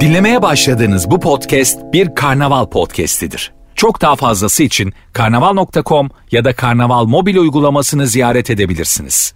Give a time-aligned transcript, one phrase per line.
[0.00, 3.52] Dinlemeye başladığınız bu podcast bir karnaval podcastidir.
[3.74, 9.34] Çok daha fazlası için karnaval.com ya da karnaval mobil uygulamasını ziyaret edebilirsiniz.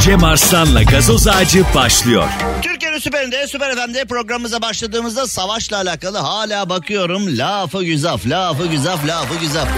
[0.00, 2.28] Cem Arslan'la gazoz ağacı başlıyor.
[2.62, 7.22] Türkiye'nin süperinde, süper FM'de programımıza başladığımızda savaşla alakalı hala bakıyorum.
[7.26, 9.68] Lafı güzaf, lafı güzaf, lafı güzaf.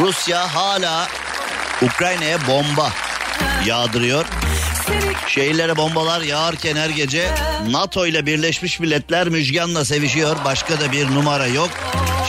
[0.00, 1.06] Rusya hala
[1.82, 2.88] Ukrayna'ya bomba
[3.66, 4.24] yağdırıyor.
[5.28, 7.30] Şehirlere bombalar yağarken her gece
[7.70, 10.36] NATO ile Birleşmiş Milletler Müjgan'la sevişiyor.
[10.44, 11.70] Başka da bir numara yok.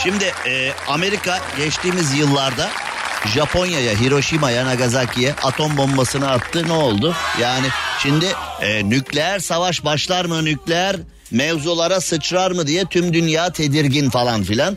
[0.02, 2.70] Şimdi e, Amerika geçtiğimiz yıllarda
[3.26, 6.68] Japonya'ya, Hiroşima'ya, Nagasaki'ye atom bombasını attı.
[6.68, 7.14] Ne oldu?
[7.40, 7.66] Yani
[8.02, 8.26] şimdi
[8.60, 10.44] e, nükleer savaş başlar mı?
[10.44, 10.96] Nükleer
[11.30, 14.76] mevzulara sıçrar mı diye tüm dünya tedirgin falan filan.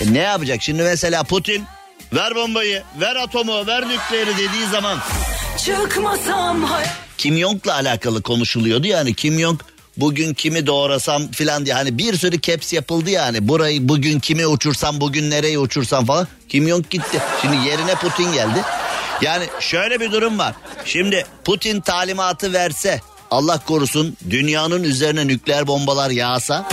[0.00, 0.62] E, ne yapacak?
[0.62, 1.64] Şimdi mesela Putin
[2.12, 4.98] ver bombayı, ver atomu, ver nükleeri dediği zaman
[5.64, 8.86] Çıkmasam hayal Kim Jong'la alakalı konuşuluyordu.
[8.86, 9.60] Yani Kim Jong
[9.96, 11.74] bugün kimi doğrasam filan diye.
[11.74, 13.48] Hani bir sürü caps yapıldı yani.
[13.48, 16.28] Burayı bugün kimi uçursam bugün nereye uçursam falan.
[16.48, 17.18] Kim Jong gitti.
[17.42, 18.62] Şimdi yerine Putin geldi.
[19.22, 20.54] Yani şöyle bir durum var.
[20.84, 26.68] Şimdi Putin talimatı verse Allah korusun dünyanın üzerine nükleer bombalar yağsa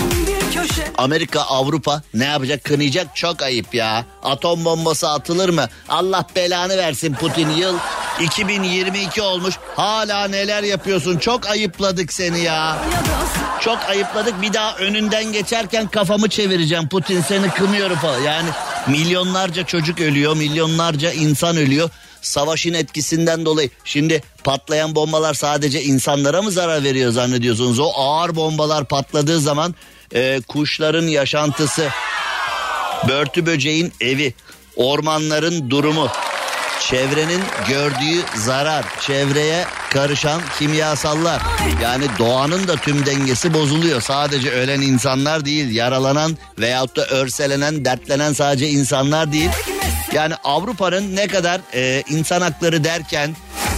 [0.97, 4.05] Amerika Avrupa ne yapacak kınayacak çok ayıp ya.
[4.23, 5.65] Atom bombası atılır mı?
[5.89, 7.77] Allah belanı versin Putin yıl
[8.21, 12.77] 2022 olmuş hala neler yapıyorsun çok ayıpladık seni ya.
[13.61, 18.21] Çok ayıpladık bir daha önünden geçerken kafamı çevireceğim Putin seni kınıyorum falan.
[18.21, 18.49] Yani
[18.87, 21.89] milyonlarca çocuk ölüyor milyonlarca insan ölüyor.
[22.21, 27.79] Savaşın etkisinden dolayı şimdi patlayan bombalar sadece insanlara mı zarar veriyor zannediyorsunuz?
[27.79, 29.75] O ağır bombalar patladığı zaman
[30.15, 31.89] e, kuşların yaşantısı,
[33.07, 34.33] börtü böceğin evi,
[34.75, 36.09] ormanların durumu,
[36.89, 41.41] çevrenin gördüğü zarar, çevreye karışan kimyasallar.
[41.83, 44.01] Yani doğanın da tüm dengesi bozuluyor.
[44.01, 49.49] Sadece ölen insanlar değil, yaralanan veyahut da örselenen, dertlenen sadece insanlar değil.
[50.13, 53.35] Yani Avrupa'nın ne kadar e, insan hakları derken,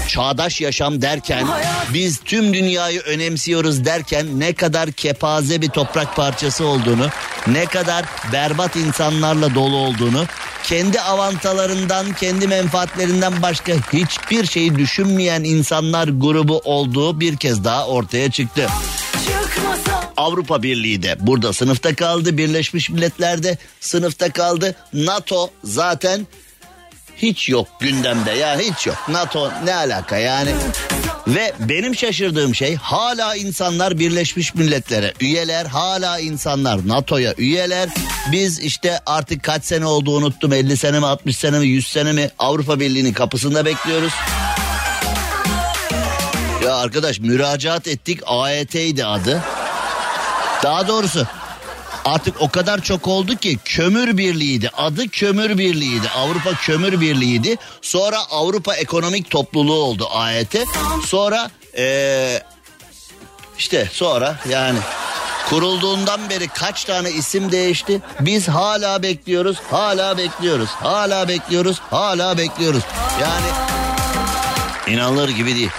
[0.10, 1.48] çağdaş yaşam derken,
[1.94, 7.08] biz tüm dünyayı önemsiyoruz derken ne kadar kepaze bir toprak parçası olduğunu,
[7.48, 10.26] ne kadar berbat insanlarla dolu olduğunu,
[10.64, 18.32] kendi avantalarından, kendi menfaatlerinden başka hiçbir şeyi düşünmeyen insanlar grubu olduğu bir kez daha ortaya
[18.32, 18.68] çıktı.
[20.18, 22.38] Avrupa Birliği de burada sınıfta kaldı.
[22.38, 24.76] Birleşmiş Milletler de sınıfta kaldı.
[24.94, 26.28] NATO zaten
[27.22, 28.98] hiç yok gündemde ya hiç yok.
[29.10, 30.52] NATO ne alaka yani?
[31.28, 37.90] Ve benim şaşırdığım şey hala insanlar Birleşmiş Milletler'e üyeler, hala insanlar NATO'ya üyeler.
[38.32, 42.12] Biz işte artık kaç sene oldu unuttum 50 sene mi 60 sene mi 100 sene
[42.12, 44.14] mi Avrupa Birliği'nin kapısında bekliyoruz.
[46.64, 49.44] Ya arkadaş müracaat ettik AET'ydi adı.
[50.64, 51.28] Daha doğrusu
[52.06, 54.70] artık o kadar çok oldu ki kömür birliğiydi.
[54.78, 56.10] Adı kömür birliğiydi.
[56.10, 57.56] Avrupa kömür birliğiydi.
[57.82, 60.56] Sonra Avrupa ekonomik topluluğu oldu AET.
[61.06, 62.44] Sonra eee,
[63.58, 64.80] işte sonra yani
[65.50, 68.02] kurulduğundan beri kaç tane isim değişti?
[68.20, 72.84] Biz hala bekliyoruz, hala bekliyoruz, hala bekliyoruz, hala bekliyoruz.
[73.22, 73.46] Yani
[74.96, 75.70] inanılır gibi değil.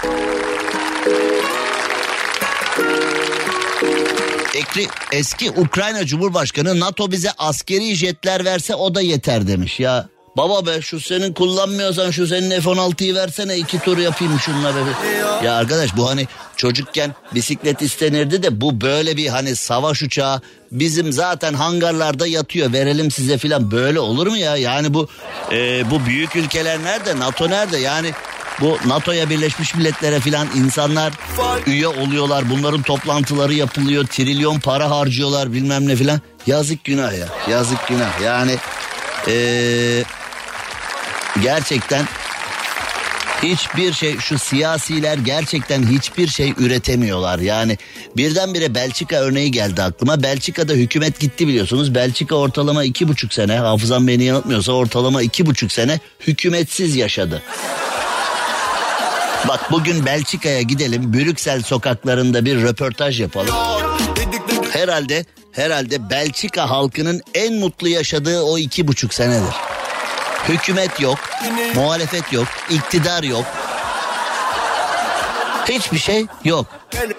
[4.55, 10.09] Ekri, eski Ukrayna Cumhurbaşkanı NATO bize askeri jetler verse o da yeter demiş ya.
[10.37, 14.79] Baba be şu senin kullanmıyorsan şu senin F-16'yı versene iki tur yapayım şunla be.
[15.45, 20.41] Ya arkadaş bu hani çocukken bisiklet istenirdi de bu böyle bir hani savaş uçağı
[20.71, 24.57] bizim zaten hangarlarda yatıyor verelim size filan böyle olur mu ya?
[24.57, 25.07] Yani bu
[25.51, 28.11] e, bu büyük ülkeler nerede NATO nerede yani
[28.61, 31.13] bu NATO'ya Birleşmiş Milletler'e filan insanlar
[31.67, 32.49] üye oluyorlar.
[32.49, 34.07] Bunların toplantıları yapılıyor.
[34.07, 36.21] Trilyon para harcıyorlar bilmem ne filan.
[36.47, 37.27] Yazık günah ya.
[37.49, 38.21] Yazık günah.
[38.21, 38.57] Yani
[39.27, 40.03] eee,
[41.43, 42.05] gerçekten
[43.43, 47.39] hiçbir şey şu siyasiler gerçekten hiçbir şey üretemiyorlar.
[47.39, 47.77] Yani
[48.17, 50.23] birdenbire Belçika örneği geldi aklıma.
[50.23, 51.95] Belçika'da hükümet gitti biliyorsunuz.
[51.95, 57.41] Belçika ortalama iki buçuk sene hafızam beni yanıltmıyorsa ortalama iki buçuk sene hükümetsiz yaşadı.
[59.47, 61.13] Bak bugün Belçika'ya gidelim.
[61.13, 63.55] Brüksel sokaklarında bir röportaj yapalım.
[64.71, 69.55] Herhalde herhalde Belçika halkının en mutlu yaşadığı o iki buçuk senedir.
[70.49, 71.19] Hükümet yok,
[71.75, 73.45] muhalefet yok, iktidar yok.
[75.69, 76.65] Hiçbir şey yok.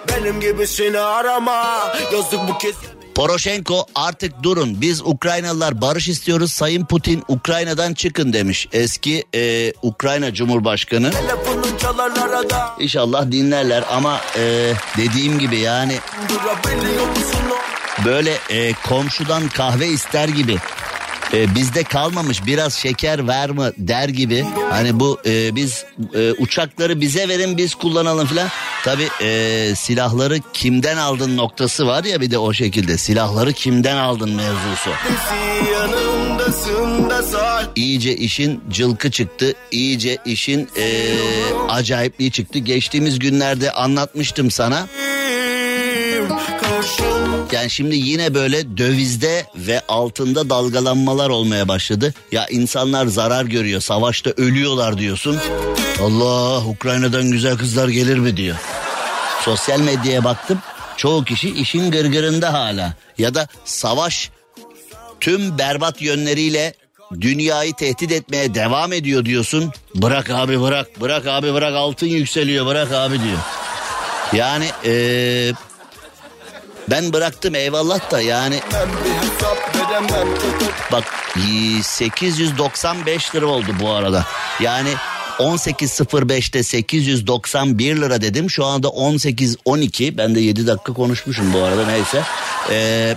[0.09, 2.75] Benim, gibisini arama Yazık bu kez
[3.15, 10.33] Poroshenko artık durun biz Ukraynalılar barış istiyoruz Sayın Putin Ukrayna'dan çıkın demiş eski e, Ukrayna
[10.33, 11.11] Cumhurbaşkanı.
[12.79, 15.99] İnşallah dinlerler ama e, dediğim gibi yani
[18.05, 20.57] böyle e, komşudan kahve ister gibi
[21.33, 24.45] e, bizde kalmamış biraz şeker ver mi der gibi.
[24.69, 25.85] Hani bu e, biz
[26.15, 28.49] e, uçakları bize verin biz kullanalım filan.
[28.83, 29.07] Tabi
[29.75, 32.97] silahları kimden aldın noktası var ya bir de o şekilde.
[32.97, 34.89] Silahları kimden aldın mevzusu.
[37.75, 39.53] İyice işin cılkı çıktı.
[39.71, 41.13] İyice işin e,
[41.69, 42.59] acayipliği çıktı.
[42.59, 44.87] Geçtiğimiz günlerde anlatmıştım sana
[47.53, 52.13] Yani şimdi yine böyle dövizde ve altında dalgalanmalar olmaya başladı.
[52.31, 55.37] Ya insanlar zarar görüyor, savaşta ölüyorlar diyorsun.
[56.01, 58.55] Allah Ukrayna'dan güzel kızlar gelir mi diyor.
[59.41, 60.59] Sosyal medyaya baktım.
[60.97, 62.93] Çoğu kişi işin gırgırında hala.
[63.17, 64.31] Ya da savaş
[65.19, 66.73] tüm berbat yönleriyle
[67.21, 69.71] dünyayı tehdit etmeye devam ediyor diyorsun.
[69.95, 73.39] Bırak abi bırak, bırak abi bırak altın yükseliyor bırak abi diyor.
[74.33, 75.53] Yani eee
[76.89, 78.59] ben bıraktım eyvallah da yani
[80.91, 81.03] bak
[81.35, 84.25] y- 895 lira oldu bu arada.
[84.59, 84.89] Yani
[85.39, 88.49] 18.05'te 891 lira dedim.
[88.49, 92.23] Şu anda 18.12 ben de 7 dakika konuşmuşum bu arada neyse.
[92.69, 93.15] Ee,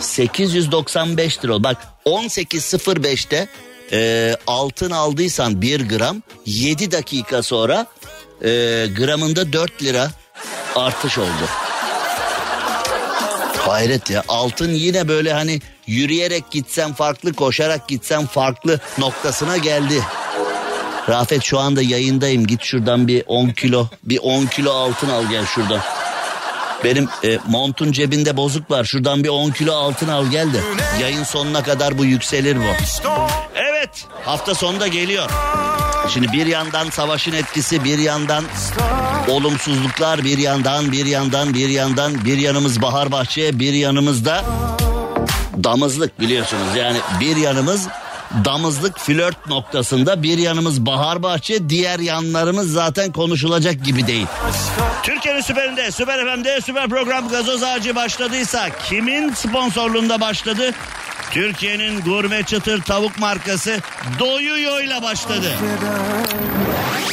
[0.00, 1.62] 895 lira.
[1.62, 1.76] Bak
[2.06, 3.48] 18.05'te
[3.92, 7.86] e, altın aldıysan 1 gram 7 dakika sonra
[8.42, 8.48] e,
[8.96, 10.10] gramında 4 lira
[10.76, 11.48] artış oldu.
[13.60, 20.02] Hayret ya altın yine böyle hani yürüyerek gitsen farklı koşarak gitsen farklı noktasına geldi.
[21.08, 25.46] Rafet şu anda yayındayım git şuradan bir 10 kilo bir 10 kilo altın al gel
[25.46, 25.80] şuradan.
[26.84, 30.58] Benim e, montun cebinde bozuk var şuradan bir 10 kilo altın al gel de
[31.00, 32.62] yayın sonuna kadar bu yükselir bu.
[33.54, 35.30] Evet hafta sonunda geliyor.
[36.14, 38.44] Şimdi bir yandan savaşın etkisi bir yandan
[39.28, 44.44] olumsuzluklar bir yandan bir yandan bir yandan bir yanımız bahar bahçe bir yanımızda
[45.64, 47.88] damızlık biliyorsunuz yani bir yanımız
[48.44, 54.26] damızlık flört noktasında bir yanımız bahar bahçe diğer yanlarımız zaten konuşulacak gibi değil.
[55.02, 60.72] Türkiye'nin süperinde süper FM'de süper program gazoz ağacı başladıysa kimin sponsorluğunda başladı?
[61.30, 63.78] Türkiye'nin gurme çıtır tavuk markası
[64.18, 65.52] Doyuyo'yla başladı.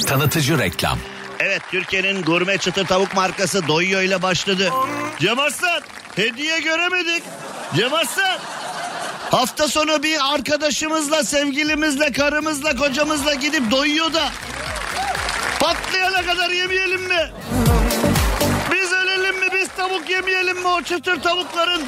[0.08, 1.00] Tanıtıcı reklam.
[1.40, 4.69] Evet Türkiye'nin gurme çıtır tavuk markası Doyuyor ile başladı.
[5.19, 5.81] Cem Arslan
[6.16, 7.24] hediye göremedik.
[7.75, 8.40] Cem Arslan
[9.31, 14.30] hafta sonu bir arkadaşımızla sevgilimizle karımızla kocamızla gidip doyuyor da
[15.60, 17.31] patlayana kadar yemeyelim mi?
[18.72, 21.81] Biz ölelim mi biz tavuk yemeyelim mi o çıtır tavukların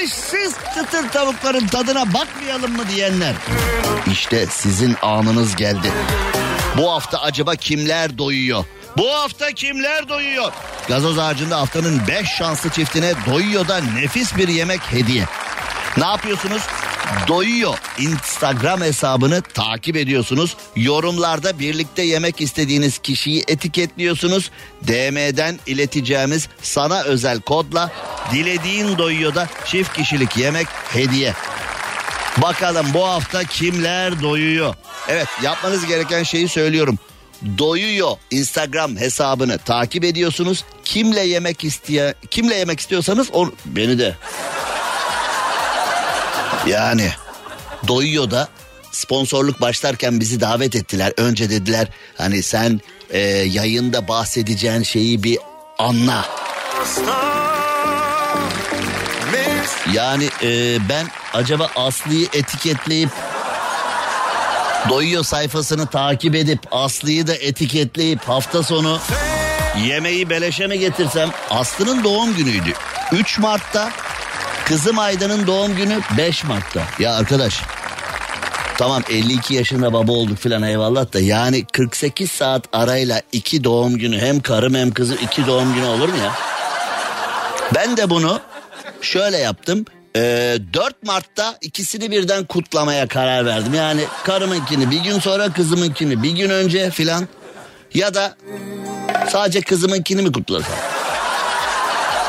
[0.00, 3.34] eşsiz çıtır tavukların tadına bakmayalım mı diyenler.
[4.12, 5.92] İşte sizin anınız geldi.
[6.78, 8.64] Bu hafta acaba kimler doyuyor?
[8.96, 10.52] Bu hafta kimler doyuyor?
[10.88, 15.24] Gazoz ağacında haftanın 5 şanslı çiftine doyuyor da nefis bir yemek hediye.
[15.96, 16.62] Ne yapıyorsunuz?
[17.28, 20.56] Doyuyor Instagram hesabını takip ediyorsunuz.
[20.76, 24.50] Yorumlarda birlikte yemek istediğiniz kişiyi etiketliyorsunuz.
[24.86, 27.90] DM'den ileteceğimiz sana özel kodla
[28.32, 31.34] dilediğin doyuyor da çift kişilik yemek hediye.
[32.36, 34.74] Bakalım bu hafta kimler doyuyor?
[35.08, 36.98] Evet yapmanız gereken şeyi söylüyorum.
[37.58, 40.64] Doyuyor Instagram hesabını takip ediyorsunuz.
[40.84, 44.16] Kimle yemek isteye kimle yemek istiyorsanız o beni de.
[46.66, 47.10] Yani
[47.88, 48.48] doyuyor da
[48.92, 51.12] sponsorluk başlarken bizi davet ettiler.
[51.16, 51.88] Önce dediler
[52.18, 55.38] hani sen e, yayında bahsedeceğin şeyi bir
[55.78, 56.28] anla.
[59.92, 63.10] Yani e, ben acaba Aslı'yı etiketleyip
[64.88, 68.98] Doyuyor sayfasını takip edip Aslı'yı da etiketleyip hafta sonu
[69.84, 71.30] yemeği beleşe mi getirsem?
[71.50, 72.72] Aslı'nın doğum günüydü.
[73.12, 73.90] 3 Mart'ta
[74.70, 76.82] kızım Aydan'ın doğum günü 5 Mart'ta.
[76.98, 77.60] Ya arkadaş
[78.78, 84.18] tamam 52 yaşında baba olduk filan eyvallah da yani 48 saat arayla iki doğum günü
[84.18, 86.32] hem karım hem kızım iki doğum günü olur mu ya?
[87.74, 88.40] Ben de bunu
[89.00, 89.84] şöyle yaptım.
[90.16, 93.74] Ee, 4 Mart'ta ikisini birden kutlamaya karar verdim.
[93.74, 97.28] Yani karımınkini bir gün sonra kızımınkini bir gün önce filan.
[97.94, 98.36] Ya da
[99.28, 100.99] sadece kızımınkini mi kutlasam?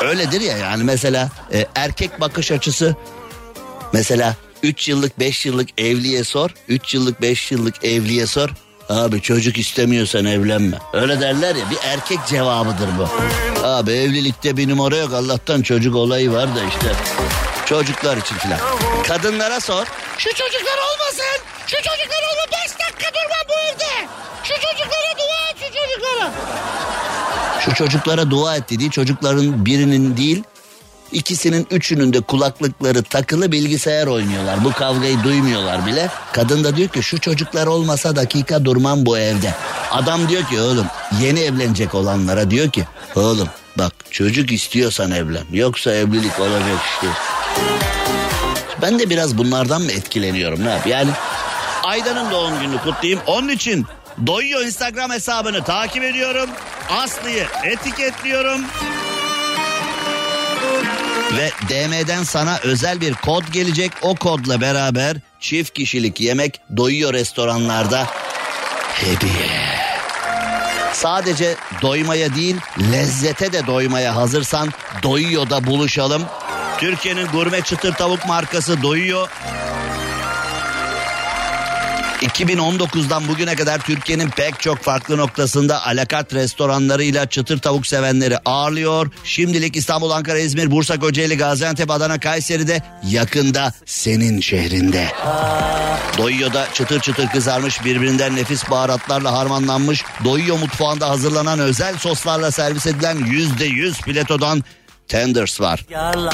[0.02, 2.96] Öyledir ya yani mesela e, erkek bakış açısı
[3.92, 6.50] mesela 3 yıllık 5 yıllık evliye sor.
[6.68, 8.50] 3 yıllık 5 yıllık evliye sor.
[8.88, 10.78] Abi çocuk istemiyorsan evlenme.
[10.92, 13.08] Öyle derler ya bir erkek cevabıdır bu.
[13.66, 16.92] Abi evlilikte bir numara yok Allah'tan çocuk olayı var da işte.
[17.66, 18.58] Çocuklar için filan.
[19.08, 19.86] Kadınlara sor.
[20.18, 21.44] Şu çocuklar olmasın.
[21.66, 22.52] Şu çocuklar olma.
[22.52, 24.08] Beş dakika durma bu evde.
[24.44, 26.32] Şu çocuklara dua et şu çocuklara.
[27.60, 30.42] Şu çocuklara dua et dediği çocukların birinin değil
[31.12, 34.64] ikisinin üçünün de kulaklıkları takılı bilgisayar oynuyorlar.
[34.64, 36.08] Bu kavgayı duymuyorlar bile.
[36.32, 39.54] Kadın da diyor ki şu çocuklar olmasa dakika durmam bu evde.
[39.90, 40.86] Adam diyor ki oğlum
[41.20, 42.84] yeni evlenecek olanlara diyor ki
[43.16, 47.06] oğlum bak çocuk istiyorsan evlen yoksa evlilik olacak işte.
[48.82, 50.86] Ben de biraz bunlardan mı etkileniyorum ne yap?
[50.86, 51.10] Yani
[51.82, 53.20] Aydan'ın doğum gününü kutlayayım.
[53.26, 53.86] Onun için
[54.26, 56.50] Doyuyor Instagram hesabını takip ediyorum.
[56.90, 58.60] Aslı'yı etiketliyorum.
[61.36, 63.92] Ve DM'den sana özel bir kod gelecek.
[64.02, 68.06] O kodla beraber çift kişilik yemek doyuyor restoranlarda.
[68.94, 69.48] Hediye.
[70.92, 72.56] Sadece doymaya değil
[72.92, 74.68] lezzete de doymaya hazırsan
[75.02, 76.22] doyuyor da buluşalım.
[76.78, 79.28] Türkiye'nin gurme çıtır tavuk markası doyuyor.
[82.22, 89.12] 2019'dan bugüne kadar Türkiye'nin pek çok farklı noktasında alakat restoranlarıyla çıtır tavuk sevenleri ağırlıyor.
[89.24, 95.08] Şimdilik İstanbul, Ankara, İzmir, Bursa, Kocaeli, Gaziantep, Adana, Kayseri'de yakında senin şehrinde.
[96.18, 103.16] Doyuyor'da çıtır çıtır kızarmış birbirinden nefis baharatlarla harmanlanmış Doyuyor mutfağında hazırlanan özel soslarla servis edilen
[103.18, 104.64] %100 platodan
[105.08, 105.84] tenders var.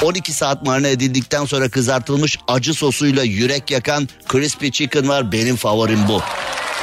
[0.03, 5.31] 12 saat marine edildikten sonra kızartılmış acı sosuyla yürek yakan crispy chicken var.
[5.31, 6.21] Benim favorim bu.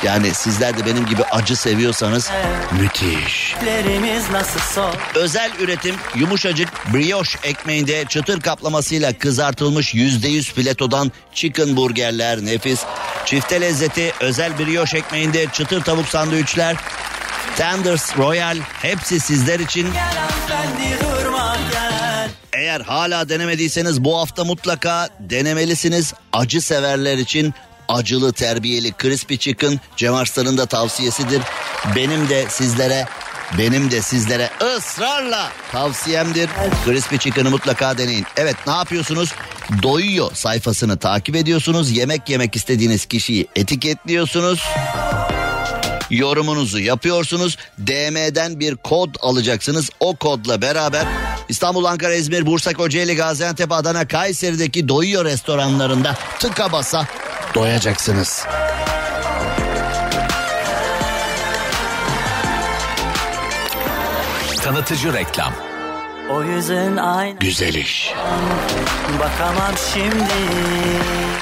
[0.05, 2.31] Yani sizler de benim gibi acı seviyorsanız
[2.81, 3.55] müthiş.
[5.15, 12.81] Özel üretim yumuşacık brioche ekmeğinde çıtır kaplamasıyla kızartılmış %100 filetodan chicken burgerler nefis.
[13.25, 16.77] Çifte lezzeti özel brioche ekmeğinde çıtır tavuk sandviçler.
[17.57, 19.93] Tenders Royal hepsi sizler için.
[19.93, 21.16] Gel.
[22.57, 26.15] Eğer hala denemediyseniz bu hafta mutlaka denemelisiniz.
[26.33, 27.55] Acı severler için
[27.89, 31.43] acılı terbiyeli crispy chicken Cem Arslan'ın da tavsiyesidir.
[31.97, 33.07] Benim de sizlere
[33.59, 36.51] benim de sizlere ısrarla tavsiyemdir.
[36.85, 38.27] Crispy chicken'ı mutlaka deneyin.
[38.37, 39.33] Evet ne yapıyorsunuz?
[39.83, 41.91] Doyuyor sayfasını takip ediyorsunuz.
[41.91, 44.63] Yemek yemek istediğiniz kişiyi etiketliyorsunuz
[46.11, 47.57] yorumunuzu yapıyorsunuz.
[47.79, 49.91] DM'den bir kod alacaksınız.
[50.01, 51.05] O kodla beraber
[51.49, 57.07] İstanbul, Ankara, İzmir, Bursa, Kocaeli, Gaziantep, Adana, Kayseri'deki doyuyor restoranlarında tıka basa
[57.55, 58.45] doyacaksınız.
[64.63, 65.66] Tanıtıcı reklam.
[66.31, 68.13] O yüzün aynı Güzel iş.
[69.21, 70.25] bakamam şimdi.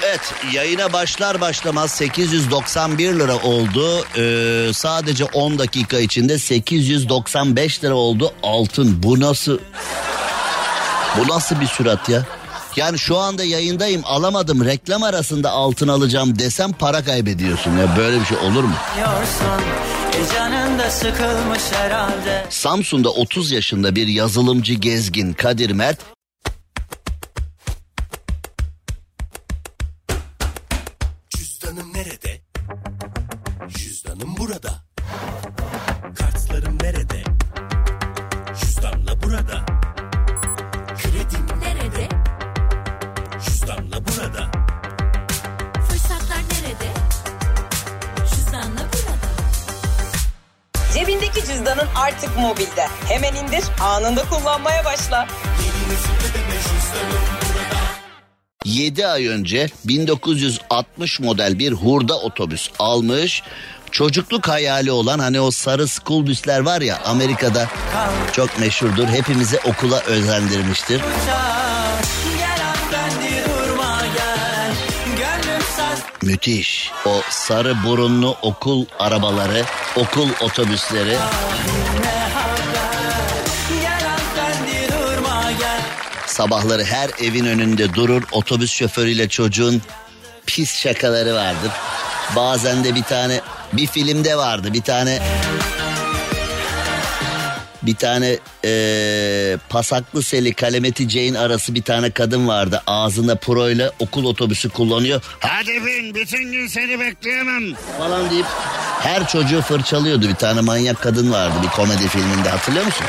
[0.03, 4.05] Evet yayına başlar başlamaz 891 lira oldu.
[4.19, 9.03] Ee, sadece 10 dakika içinde 895 lira oldu altın.
[9.03, 9.59] Bu nasıl?
[11.19, 12.23] Bu nasıl bir sürat ya?
[12.77, 18.25] Yani şu anda yayındayım alamadım reklam arasında altın alacağım desem para kaybediyorsun ya böyle bir
[18.27, 18.75] şey olur mu?
[18.97, 19.65] Diyorsun
[20.87, 22.45] e sıkılmış herhalde.
[22.51, 26.14] Samsun'da 30 yaşında bir yazılımcı gezgin Kadir Mert
[53.95, 55.29] anında kullanmaya başla.
[58.65, 63.43] 7 ay önce 1960 model bir hurda otobüs almış.
[63.91, 67.69] Çocukluk hayali olan hani o sarı school büsler var ya Amerika'da
[68.33, 69.09] çok meşhurdur.
[69.09, 71.01] Hepimizi okula özendirmiştir.
[76.23, 76.91] Müthiş.
[77.07, 79.65] O sarı burunlu okul arabaları,
[79.97, 81.17] okul otobüsleri.
[86.39, 89.83] Sabahları her evin önünde durur otobüs şoförüyle çocuğun
[90.47, 91.71] pis şakaları vardır.
[92.37, 93.41] Bazen de bir tane
[93.73, 95.23] bir filmde vardı bir tane
[97.83, 102.83] bir tane eee, pasaklı seli kalemeti Jane arası bir tane kadın vardı.
[102.87, 105.23] Ağzında proyla okul otobüsü kullanıyor.
[105.41, 108.47] Hadi bin bütün gün seni bekleyemem falan deyip
[109.01, 110.29] her çocuğu fırçalıyordu.
[110.29, 113.07] Bir tane manyak kadın vardı bir komedi filminde hatırlıyor musun?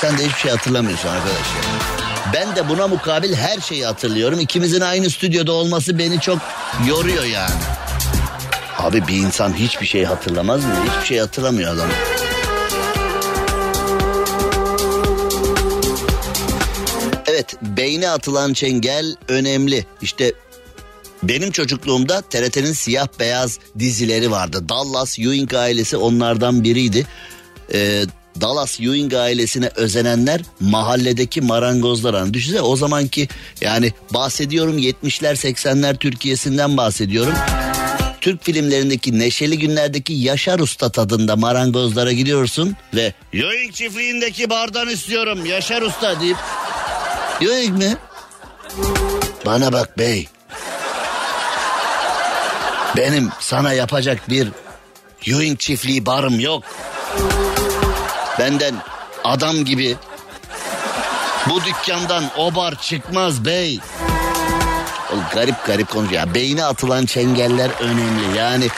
[0.00, 2.13] Sen de hiçbir şey hatırlamıyorsun arkadaşlar.
[2.34, 4.40] Ben de buna mukabil her şeyi hatırlıyorum.
[4.40, 6.38] İkimizin aynı stüdyoda olması beni çok
[6.88, 7.60] yoruyor yani.
[8.78, 10.72] Abi bir insan hiçbir şey hatırlamaz mı?
[10.88, 11.88] Hiçbir şey hatırlamıyor adam.
[17.62, 19.86] beyne atılan çengel önemli.
[20.02, 20.32] İşte
[21.22, 24.68] benim çocukluğumda TRT'nin siyah beyaz dizileri vardı.
[24.68, 27.06] Dallas Ewing ailesi onlardan biriydi.
[27.72, 28.02] Ee,
[28.40, 32.14] Dallas Ewing ailesine özenenler mahalledeki marangozlar.
[32.14, 33.28] Hani düşünsene o zamanki
[33.60, 37.34] yani bahsediyorum 70'ler 80'ler Türkiye'sinden bahsediyorum.
[38.20, 45.82] Türk filmlerindeki neşeli günlerdeki Yaşar Usta tadında marangozlara gidiyorsun ve Ewing çiftliğindeki bardan istiyorum Yaşar
[45.82, 46.36] Usta deyip
[47.40, 47.96] Ewing mi?
[49.46, 50.28] Bana bak bey.
[52.96, 54.48] Benim sana yapacak bir
[55.26, 56.64] Ewing çiftliği barım yok.
[58.38, 58.74] Benden
[59.24, 59.96] adam gibi
[61.48, 63.80] bu dükkandan o bar çıkmaz bey.
[65.12, 66.26] O garip garip konuşuyor.
[66.26, 68.38] Ya, beyne atılan çengeller önemli.
[68.38, 68.68] Yani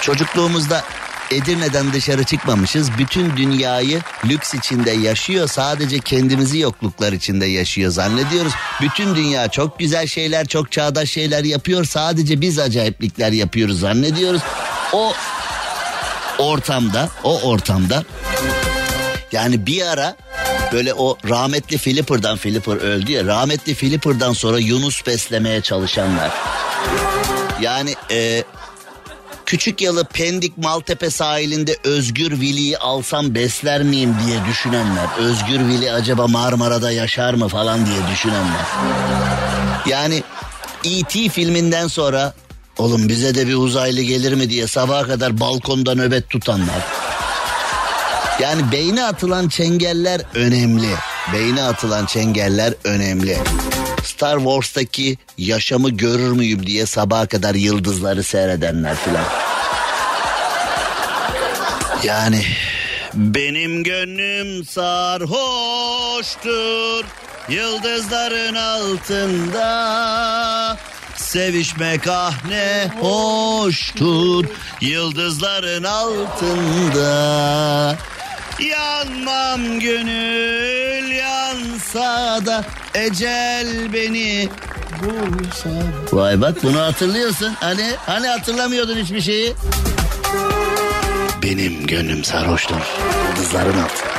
[0.00, 0.84] çocukluğumuzda
[1.30, 2.98] Edirne'den dışarı çıkmamışız.
[2.98, 5.48] Bütün dünyayı lüks içinde yaşıyor.
[5.48, 8.52] Sadece kendimizi yokluklar içinde yaşıyor zannediyoruz.
[8.80, 11.84] Bütün dünya çok güzel şeyler, çok çağdaş şeyler yapıyor.
[11.84, 14.42] Sadece biz acayiplikler yapıyoruz zannediyoruz.
[14.92, 15.12] O
[16.38, 18.04] ortamda, o ortamda
[19.32, 20.16] yani bir ara
[20.72, 26.30] böyle o rahmetli Flipper'dan Flipper öldü ya rahmetli Flipper'dan sonra Yunus beslemeye çalışanlar.
[27.60, 28.44] Yani e,
[29.46, 35.06] Küçük Yalı Pendik Maltepe sahilinde Özgür Vili'yi alsam besler miyim diye düşünenler.
[35.18, 38.66] Özgür Vili acaba Marmara'da yaşar mı falan diye düşünenler.
[39.86, 40.22] Yani
[40.84, 41.28] E.T.
[41.28, 42.34] filminden sonra
[42.78, 46.84] oğlum bize de bir uzaylı gelir mi diye sabaha kadar balkonda nöbet tutanlar.
[48.40, 50.88] Yani beyne atılan çengeller önemli.
[51.32, 53.38] Beyne atılan çengeller önemli.
[54.04, 59.24] Star Wars'taki yaşamı görür müyüm diye sabaha kadar yıldızları seyredenler filan.
[62.04, 62.42] Yani
[63.14, 65.24] benim gönlüm sarhoştur
[67.48, 69.66] yıldızların altında.
[71.26, 74.44] Sevişmek ah ne hoştur
[74.80, 77.08] yıldızların altında.
[78.60, 82.64] Yanmam gönül yansa da
[82.94, 84.48] ecel beni
[85.02, 85.70] bulsa.
[86.12, 87.54] Vay bak bunu hatırlıyorsun.
[87.60, 89.54] Hani hani hatırlamıyordun hiçbir şeyi.
[91.42, 92.76] Benim gönlüm sarhoştur.
[93.28, 94.16] Yıldızların altında.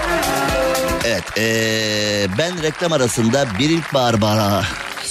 [1.05, 4.63] Evet ee, ben reklam arasında bir ilkbahar bara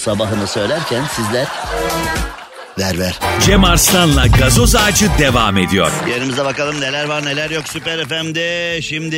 [0.06, 1.46] sabahını söylerken sizler
[2.78, 3.18] ver ver.
[3.46, 5.90] Cem Arslan'la gazoz ağacı devam ediyor.
[6.08, 8.82] Yerimize bakalım neler var neler yok Süper FM'de.
[8.82, 9.16] Şimdi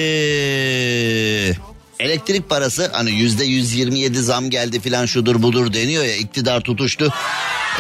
[2.01, 7.13] elektrik parası hani yüzde 127 zam geldi filan şudur budur deniyor ya iktidar tutuştu.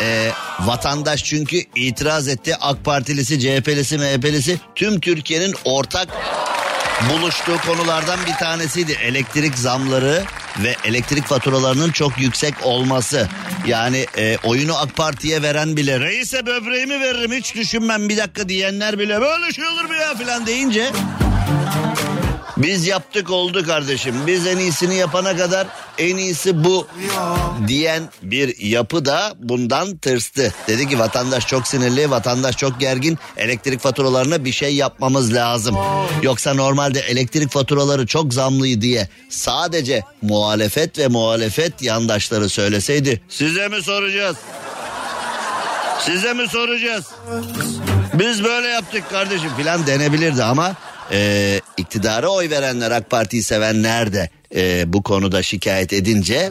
[0.00, 6.08] Ee, vatandaş çünkü itiraz etti AK Partilisi, CHP'lisi, MHP'lisi tüm Türkiye'nin ortak
[7.10, 8.92] buluştuğu konulardan bir tanesiydi.
[8.92, 10.24] Elektrik zamları
[10.58, 13.28] ve elektrik faturalarının çok yüksek olması.
[13.66, 18.98] Yani e, oyunu AK Parti'ye veren bile reise böbreğimi veririm hiç düşünmem bir dakika diyenler
[18.98, 20.92] bile böyle şey olur mu ya filan deyince
[22.58, 24.14] biz yaptık oldu kardeşim.
[24.26, 25.66] Biz en iyisini yapana kadar
[25.98, 26.86] en iyisi bu
[27.66, 30.54] diyen bir yapı da bundan tırstı.
[30.68, 33.18] Dedi ki vatandaş çok sinirli, vatandaş çok gergin.
[33.36, 35.76] Elektrik faturalarına bir şey yapmamız lazım.
[36.22, 43.82] Yoksa normalde elektrik faturaları çok zamlı diye sadece muhalefet ve muhalefet yandaşları söyleseydi size mi
[43.82, 44.36] soracağız?
[46.00, 47.04] Size mi soracağız?
[48.14, 50.74] Biz böyle yaptık kardeşim filan denebilirdi ama
[51.12, 56.50] e, iktidara oy verenler AK Parti'yi sevenler de e, bu konuda şikayet edince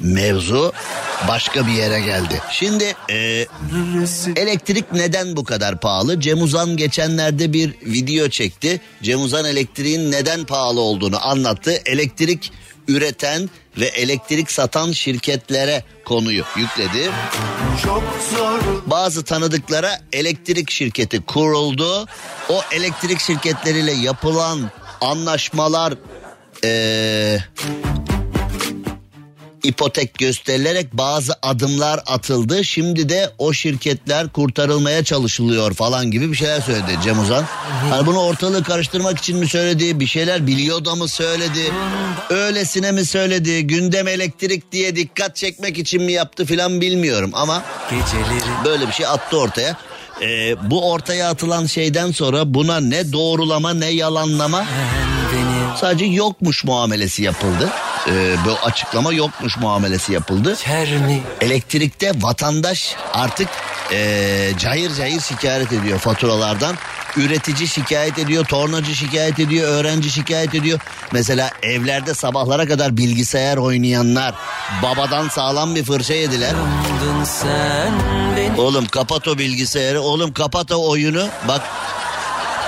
[0.00, 0.72] mevzu
[1.28, 2.40] başka bir yere geldi.
[2.50, 3.46] Şimdi e,
[4.36, 6.20] elektrik neden bu kadar pahalı?
[6.20, 8.80] Cem Uzan geçenlerde bir video çekti.
[9.02, 11.70] Cem Uzan elektriğin neden pahalı olduğunu anlattı.
[11.86, 12.52] Elektrik
[12.88, 17.10] üreten ve elektrik satan şirketlere konuyu yükledi.
[18.86, 22.06] Bazı tanıdıklara elektrik şirketi kuruldu.
[22.48, 25.94] O elektrik şirketleriyle yapılan anlaşmalar
[26.64, 27.44] eee
[29.64, 32.64] ipotek gösterilerek bazı adımlar atıldı.
[32.64, 37.44] Şimdi de o şirketler kurtarılmaya çalışılıyor falan gibi bir şeyler söyledi Cem Uzan.
[37.90, 40.00] Hani bunu ortalığı karıştırmak için mi söyledi?
[40.00, 41.72] Bir şeyler biliyor da mı söyledi?
[42.30, 43.66] Öylesine mi söyledi?
[43.66, 47.62] Gündem elektrik diye dikkat çekmek için mi yaptı filan bilmiyorum ama
[48.64, 49.76] böyle bir şey attı ortaya.
[50.22, 54.64] Ee, bu ortaya atılan şeyden sonra buna ne doğrulama ne yalanlama
[55.80, 57.70] sadece yokmuş muamelesi yapıldı.
[58.08, 60.56] Ee, bu açıklama yokmuş muamelesi yapıldı.
[61.40, 63.48] Elektrikte vatandaş artık
[63.92, 66.76] ee, cayır cayır şikayet ediyor faturalardan.
[67.16, 70.80] üretici şikayet ediyor, tornacı şikayet ediyor, öğrenci şikayet ediyor.
[71.12, 74.34] Mesela evlerde sabahlara kadar bilgisayar oynayanlar
[74.82, 76.52] babadan sağlam bir fırça yediler.
[78.58, 81.28] Oğlum kapat o bilgisayarı, oğlum kapat o oyunu.
[81.48, 81.62] Bak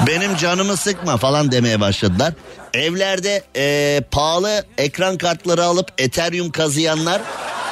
[0.07, 2.33] benim canımı sıkma falan demeye başladılar.
[2.75, 7.21] Evlerde eee, pahalı ekran kartları alıp Ethereum kazıyanlar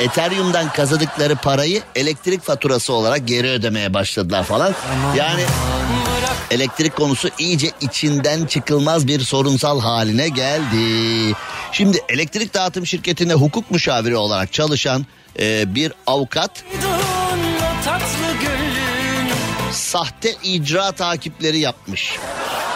[0.00, 4.74] Ethereum'dan kazıdıkları parayı elektrik faturası olarak geri ödemeye başladılar falan.
[5.16, 5.42] Yani
[6.50, 11.34] elektrik konusu iyice içinden çıkılmaz bir sorunsal haline geldi.
[11.72, 15.06] Şimdi elektrik dağıtım şirketinde hukuk müşaviri olarak çalışan
[15.38, 16.50] eee, bir avukat
[16.82, 16.89] Dun
[19.90, 22.16] sahte icra takipleri yapmış.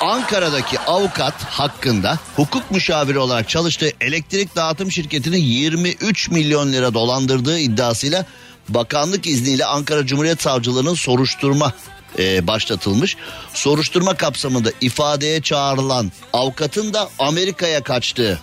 [0.00, 8.26] Ankara'daki avukat hakkında hukuk müşaviri olarak çalıştığı elektrik dağıtım şirketini 23 milyon lira dolandırdığı iddiasıyla
[8.68, 11.72] bakanlık izniyle Ankara Cumhuriyet Savcılığı'nın soruşturma
[12.18, 13.16] e, başlatılmış.
[13.54, 18.40] Soruşturma kapsamında ifadeye çağrılan avukatın da Amerika'ya kaçtığı.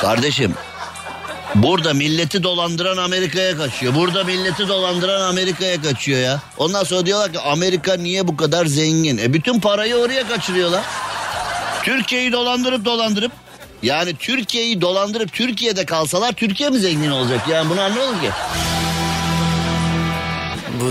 [0.00, 0.54] Kardeşim
[1.54, 3.94] Burada milleti dolandıran Amerika'ya kaçıyor.
[3.94, 6.40] Burada milleti dolandıran Amerika'ya kaçıyor ya.
[6.58, 9.18] Ondan sonra diyorlar ki Amerika niye bu kadar zengin?
[9.18, 10.84] E bütün parayı oraya kaçırıyorlar.
[11.82, 13.32] Türkiye'yi dolandırıp dolandırıp
[13.82, 17.48] yani Türkiye'yi dolandırıp Türkiye'de kalsalar Türkiye mi zengin olacak?
[17.48, 18.30] Yani bunu anlamadım ki.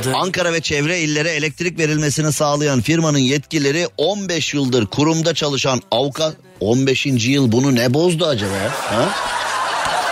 [0.06, 6.36] Da Ankara ve çevre illere elektrik verilmesini sağlayan firmanın yetkilileri 15 yıldır kurumda çalışan avukat
[6.60, 7.06] 15.
[7.06, 8.72] yıl bunu ne bozdu acaba ya?
[8.72, 9.10] Ha?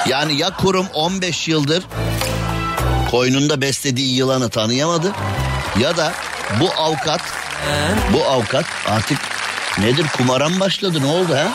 [0.06, 1.84] Yani ya kurum 15 yıldır
[3.12, 5.14] koynunda beslediği yılanı tanıyamadı
[5.80, 6.14] ya da
[6.60, 7.22] bu avukat
[8.14, 9.18] bu avukat artık
[9.80, 11.48] nedir kumara mı başladı ne oldu ha?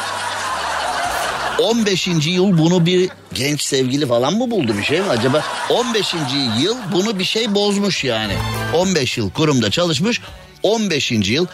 [1.62, 2.08] 15.
[2.26, 5.42] yıl bunu bir genç sevgili falan mı buldu bir şey mi acaba?
[5.70, 6.14] 15.
[6.62, 8.34] yıl bunu bir şey bozmuş yani.
[8.74, 10.20] 15 yıl kurumda çalışmış
[10.62, 11.12] 15.
[11.12, 11.46] yıl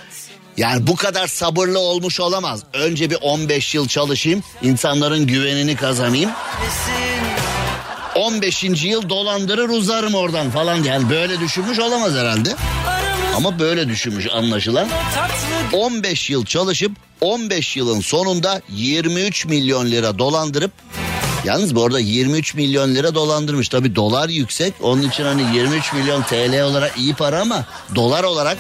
[0.59, 2.61] yani bu kadar sabırlı olmuş olamaz.
[2.73, 6.31] Önce bir 15 yıl çalışayım, insanların güvenini kazanayım.
[8.15, 8.65] 15.
[8.65, 12.55] yıl dolandırır uzarım oradan falan yani böyle düşünmüş olamaz herhalde.
[13.37, 14.89] Ama böyle düşünmüş anlaşılan.
[15.15, 20.73] tatlı 15 yıl çalışıp 15 yılın sonunda 23 milyon lira dolandırıp
[21.45, 23.69] Yalnız bu arada 23 milyon lira dolandırmış.
[23.69, 24.75] Tabi dolar yüksek.
[24.83, 28.59] Onun için hani 23 milyon TL olarak iyi para ama dolar olarak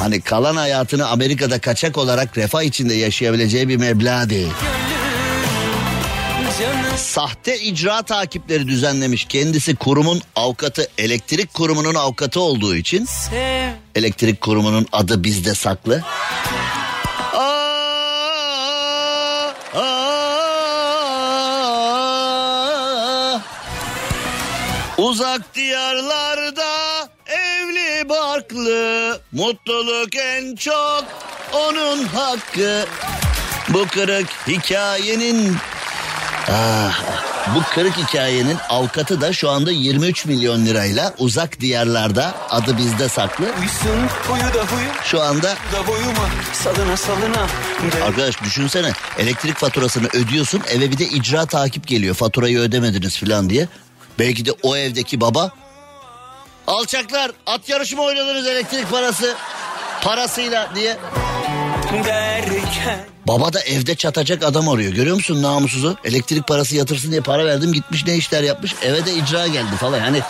[0.00, 4.52] hani kalan hayatını Amerika'da kaçak olarak refah içinde yaşayabileceği bir meblağ değil.
[6.96, 9.24] Sahte icra takipleri düzenlemiş.
[9.24, 16.02] Kendisi kurumun avukatı, elektrik kurumunun avukatı olduğu için sev elektrik kurumunun adı bizde saklı.
[24.98, 26.66] Uzak diyarlarda
[28.08, 31.04] barklı mutluluk en çok
[31.54, 32.86] onun hakkı.
[33.68, 35.56] Bu kırık hikayenin
[36.50, 37.02] Ah,
[37.54, 43.44] bu kırık hikayenin avukatı da şu anda 23 milyon lirayla uzak diyarlarda adı bizde saklı.
[43.44, 47.46] Uysun huyu da huyu Şu anda da boyuma salına salına
[48.06, 53.68] arkadaş düşünsene elektrik faturasını ödüyorsun eve bir de icra takip geliyor faturayı ödemediniz falan diye.
[54.18, 55.50] Belki de o evdeki baba
[56.66, 59.34] alçaklar at yarışı mı oynadınız elektrik parası
[60.02, 60.96] parasıyla diye.
[62.04, 62.98] derken
[63.28, 64.92] Baba da evde çatacak adam arıyor.
[64.92, 65.96] Görüyor musun namussuzu?
[66.04, 68.74] Elektrik parası yatırsın diye para verdim gitmiş ne işler yapmış.
[68.82, 69.98] Eve de icra geldi falan.
[69.98, 70.20] Yani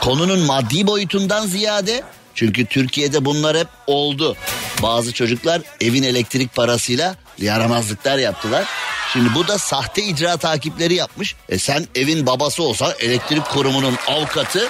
[0.00, 2.02] konunun maddi boyutundan ziyade
[2.34, 4.36] çünkü Türkiye'de bunlar hep oldu.
[4.82, 8.64] Bazı çocuklar evin elektrik parasıyla yaramazlıklar yaptılar.
[9.12, 11.34] Şimdi bu da sahte icra takipleri yapmış.
[11.48, 14.68] E sen evin babası olsa elektrik kurumunun avukatı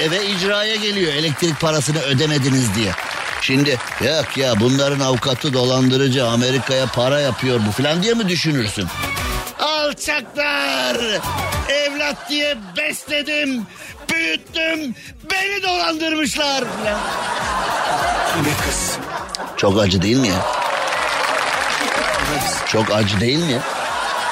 [0.00, 2.92] eve icraya geliyor elektrik parasını ödemediniz diye.
[3.40, 8.86] Şimdi yok ya bunların avukatı dolandırıcı Amerika'ya para yapıyor bu falan diye mi düşünürsün?
[9.58, 10.96] Alçaklar!
[11.68, 13.66] Evlat diye besledim,
[14.12, 14.94] büyüttüm,
[15.32, 16.64] beni dolandırmışlar.
[18.44, 18.98] bir kız
[19.56, 20.46] Çok acı değil mi ya?
[22.66, 23.60] Çok acı değil mi?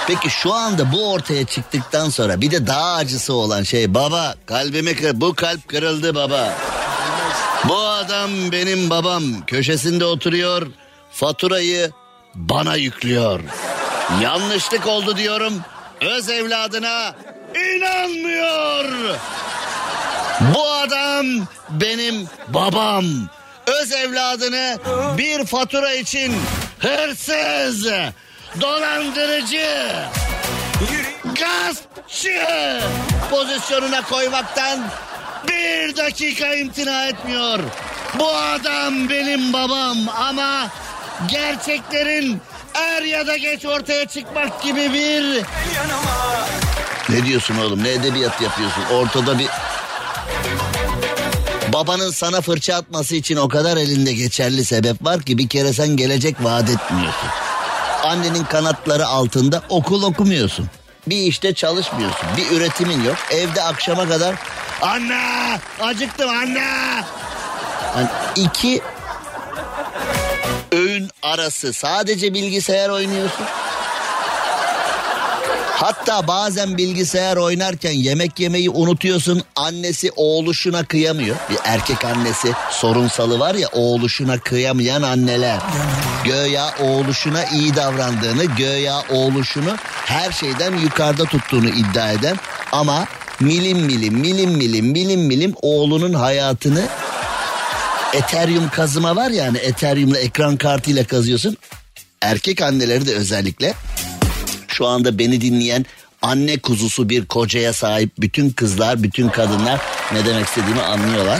[0.06, 4.96] Peki şu anda bu ortaya çıktıktan sonra bir de daha acısı olan şey baba kalbimi
[4.96, 6.52] kır bu kalp kırıldı baba.
[7.68, 10.66] Bu adam benim babam köşesinde oturuyor
[11.12, 11.90] faturayı
[12.34, 13.40] bana yüklüyor.
[14.22, 15.54] Yanlışlık oldu diyorum
[16.00, 17.14] öz evladına
[17.76, 18.84] inanmıyor.
[20.54, 21.26] Bu adam
[21.70, 23.04] benim babam.
[23.66, 24.78] Öz evladını
[25.18, 26.36] bir fatura için
[26.78, 27.86] hırsız,
[28.60, 29.92] dolandırıcı,
[31.24, 32.80] gaspçı
[33.30, 34.80] pozisyonuna koymaktan
[35.48, 37.58] bir dakika imtina etmiyor.
[38.18, 40.68] Bu adam benim babam ama
[41.28, 42.40] gerçeklerin
[42.74, 45.42] er ya da geç ortaya çıkmak gibi bir...
[47.08, 49.48] Ne diyorsun oğlum ne edebiyat yapıyorsun ortada bir...
[51.72, 55.88] Babanın sana fırça atması için o kadar elinde geçerli sebep var ki bir kere sen
[55.88, 57.43] gelecek vaat etmiyorsun.
[58.04, 60.66] Annenin kanatları altında okul okumuyorsun.
[61.06, 62.26] Bir işte çalışmıyorsun.
[62.36, 63.16] Bir üretimin yok.
[63.30, 64.34] Evde akşama kadar
[64.82, 66.64] anne acıktım anne.
[67.96, 68.82] Yani iki
[70.72, 73.46] öğün arası sadece bilgisayar oynuyorsun.
[75.76, 79.42] Hatta bazen bilgisayar oynarken yemek yemeyi unutuyorsun.
[79.56, 81.36] Annesi oğluşuna kıyamıyor.
[81.50, 85.58] Bir erkek annesi sorunsalı var ya oğluşuna kıyamayan anneler.
[86.24, 92.36] Göya oğluşuna iyi davrandığını, göya oğluşunu her şeyden yukarıda tuttuğunu iddia eden
[92.72, 93.06] ama
[93.40, 96.82] milim milim milim milim milim milim oğlunun hayatını
[98.12, 101.56] Ethereum kazıma var ya hani Ethereum'la ekran kartıyla kazıyorsun.
[102.20, 103.74] Erkek anneleri de özellikle
[104.74, 105.86] şu anda beni dinleyen
[106.22, 109.80] anne kuzusu bir kocaya sahip bütün kızlar, bütün kadınlar
[110.12, 111.38] ne demek istediğimi anlıyorlar.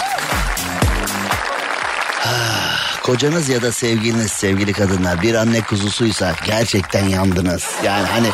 [2.27, 7.65] Ah, Kocanız ya da sevgiliniz sevgili kadınlar bir anne kuzusuysa gerçekten yandınız.
[7.85, 8.29] Yani hani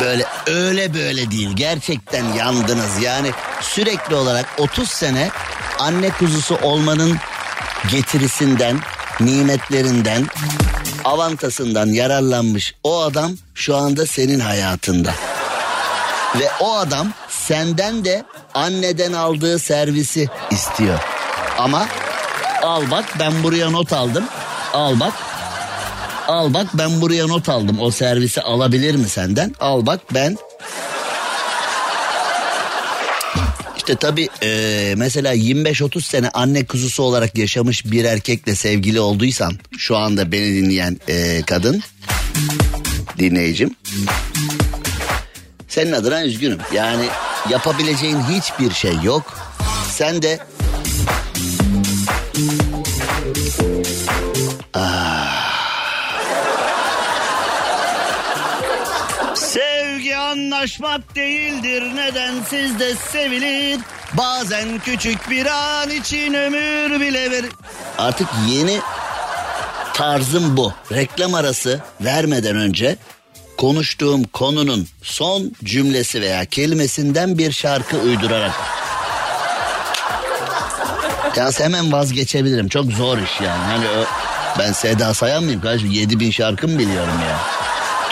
[0.00, 3.02] böyle öyle böyle değil gerçekten yandınız.
[3.02, 5.30] Yani sürekli olarak 30 sene
[5.78, 7.16] anne kuzusu olmanın
[7.90, 8.80] getirisinden,
[9.20, 10.26] nimetlerinden,
[11.04, 15.14] avantasından yararlanmış o adam şu anda senin hayatında.
[16.38, 20.98] Ve o adam senden de anneden aldığı servisi istiyor.
[21.58, 21.86] Ama
[22.62, 24.24] al bak ben buraya not aldım.
[24.72, 25.12] Al bak.
[26.28, 27.80] Al bak ben buraya not aldım.
[27.80, 29.54] O servisi alabilir mi senden?
[29.60, 30.38] Al bak ben
[33.82, 39.96] İşte tabii e, mesela 25-30 sene anne kuzusu olarak yaşamış bir erkekle sevgili olduysan şu
[39.96, 41.82] anda beni dinleyen e, kadın
[43.18, 43.76] dinleyicim
[45.68, 46.58] senin adına üzgünüm.
[46.74, 47.04] Yani
[47.50, 49.38] yapabileceğin hiçbir şey yok.
[49.90, 50.38] Sen de
[54.74, 55.31] Sevgi
[60.52, 63.80] anlaşmak değildir nedensiz de sevilir.
[64.12, 67.52] Bazen küçük bir an için ömür bile verir.
[67.98, 68.80] Artık yeni
[69.94, 70.72] tarzım bu.
[70.92, 72.96] Reklam arası vermeden önce
[73.56, 78.52] konuştuğum konunun son cümlesi veya kelimesinden bir şarkı uydurarak.
[81.36, 82.68] Ya hemen vazgeçebilirim.
[82.68, 83.64] Çok zor iş yani.
[83.64, 83.84] Hani
[84.58, 85.60] ben Seda Sayan mıyım?
[85.60, 87.61] Kaç 7 bin şarkı mı biliyorum ya?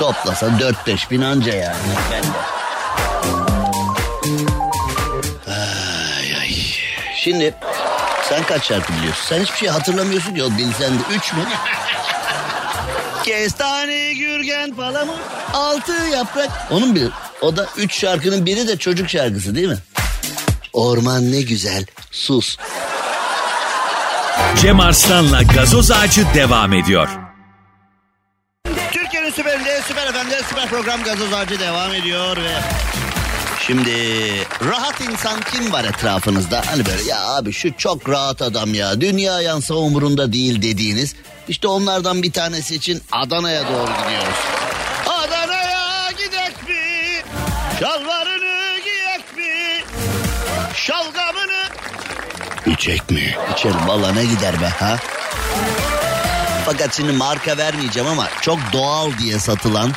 [0.00, 1.76] Toplasa 4-5 bin anca yani.
[2.12, 2.26] Ben de.
[5.48, 6.54] Ay, ay.
[7.16, 7.54] Şimdi
[8.28, 9.22] sen kaç şarkı biliyorsun?
[9.28, 10.42] Sen hiçbir şey hatırlamıyorsun ki.
[10.44, 11.44] O bilsen de 3 mü?
[13.24, 15.20] Kestane, gürgen, palamut,
[15.54, 16.50] altı yaprak.
[16.70, 17.08] Onun bir,
[17.40, 19.78] o da üç şarkının biri de çocuk şarkısı değil mi?
[20.72, 22.56] Orman ne güzel, sus.
[24.60, 27.08] Cem Arslan'la gazoz ağacı devam ediyor.
[29.40, 32.54] Süperinde, süper efendi, süper program gazoz ağacı devam ediyor ve...
[33.66, 33.90] Şimdi
[34.70, 36.62] rahat insan kim var etrafınızda?
[36.66, 39.00] Hani böyle ya abi şu çok rahat adam ya.
[39.00, 41.14] Dünya yansa umurunda değil dediğiniz.
[41.48, 44.38] İşte onlardan bir tanesi için Adana'ya doğru gidiyoruz.
[45.06, 47.22] Adana'ya gidek mi?
[47.80, 49.84] Şalvarını giyek mi?
[50.74, 51.62] Şalgamını...
[52.66, 53.36] İçek mi?
[53.56, 54.96] İçelim valla ne gider be ha?
[56.72, 59.92] Fakat şimdi marka vermeyeceğim ama çok doğal diye satılan,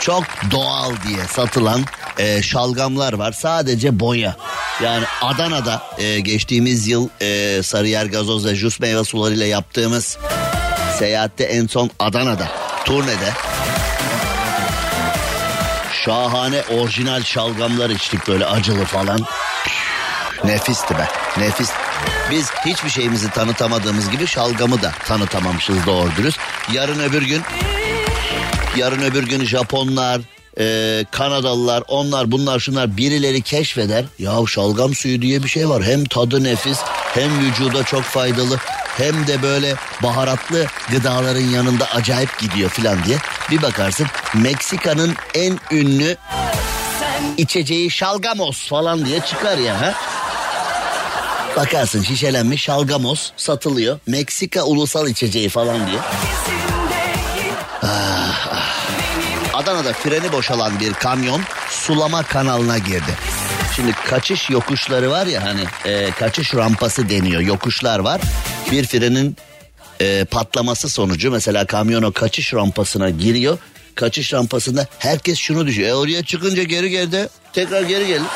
[0.00, 1.84] çok doğal diye satılan
[2.18, 3.32] e, şalgamlar var.
[3.32, 4.36] Sadece boya.
[4.82, 10.18] Yani Adana'da e, geçtiğimiz yıl e, Sarıyer Gazoz ve Jus meyve sularıyla yaptığımız
[10.98, 12.48] seyahatte en son Adana'da
[12.84, 13.32] turnede
[16.04, 19.20] şahane orijinal şalgamlar içtik böyle acılı falan.
[20.44, 21.08] Nefisti be
[21.38, 21.70] nefis.
[22.32, 26.38] Biz hiçbir şeyimizi tanıtamadığımız gibi şalgamı da tanıtamamışız doğru dürüst.
[26.72, 27.42] Yarın öbür gün
[28.76, 30.20] yarın öbür gün Japonlar,
[30.58, 34.04] e, Kanadalılar, onlar bunlar şunlar birileri keşfeder.
[34.18, 35.82] Ya şalgam suyu diye bir şey var.
[35.82, 36.78] Hem tadı nefis
[37.14, 38.58] hem vücuda çok faydalı
[38.96, 43.18] hem de böyle baharatlı gıdaların yanında acayip gidiyor filan diye.
[43.50, 46.16] Bir bakarsın Meksika'nın en ünlü
[47.36, 49.80] içeceği şalgamos falan diye çıkar ya.
[49.80, 49.94] Ha?
[51.56, 53.98] Bakarsın şişelenmiş şalgamos satılıyor.
[54.06, 55.98] Meksika ulusal içeceği falan diye.
[57.82, 58.82] Ah, ah.
[59.54, 63.16] Adana'da freni boşalan bir kamyon sulama kanalına girdi.
[63.76, 68.20] Şimdi kaçış yokuşları var ya hani e, kaçış rampası deniyor yokuşlar var.
[68.70, 69.36] bir frenin
[70.00, 73.58] e, patlaması sonucu mesela kamyon o kaçış rampasına giriyor.
[73.94, 75.90] Kaçış rampasında herkes şunu düşünüyor.
[75.90, 78.26] E oraya çıkınca geri geldi tekrar geri gelir.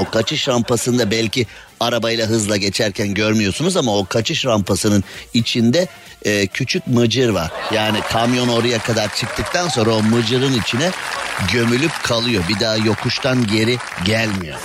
[0.00, 1.46] O kaçış rampasında belki
[1.80, 5.88] arabayla hızla geçerken görmüyorsunuz ama o kaçış rampasının içinde
[6.24, 7.50] e, küçük mıcır var.
[7.72, 10.90] Yani kamyon oraya kadar çıktıktan sonra o mıcırın içine
[11.52, 12.44] gömülüp kalıyor.
[12.48, 14.58] Bir daha yokuştan geri gelmiyor.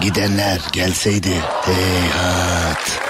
[0.00, 3.00] Gidenler gelseydi heyhat.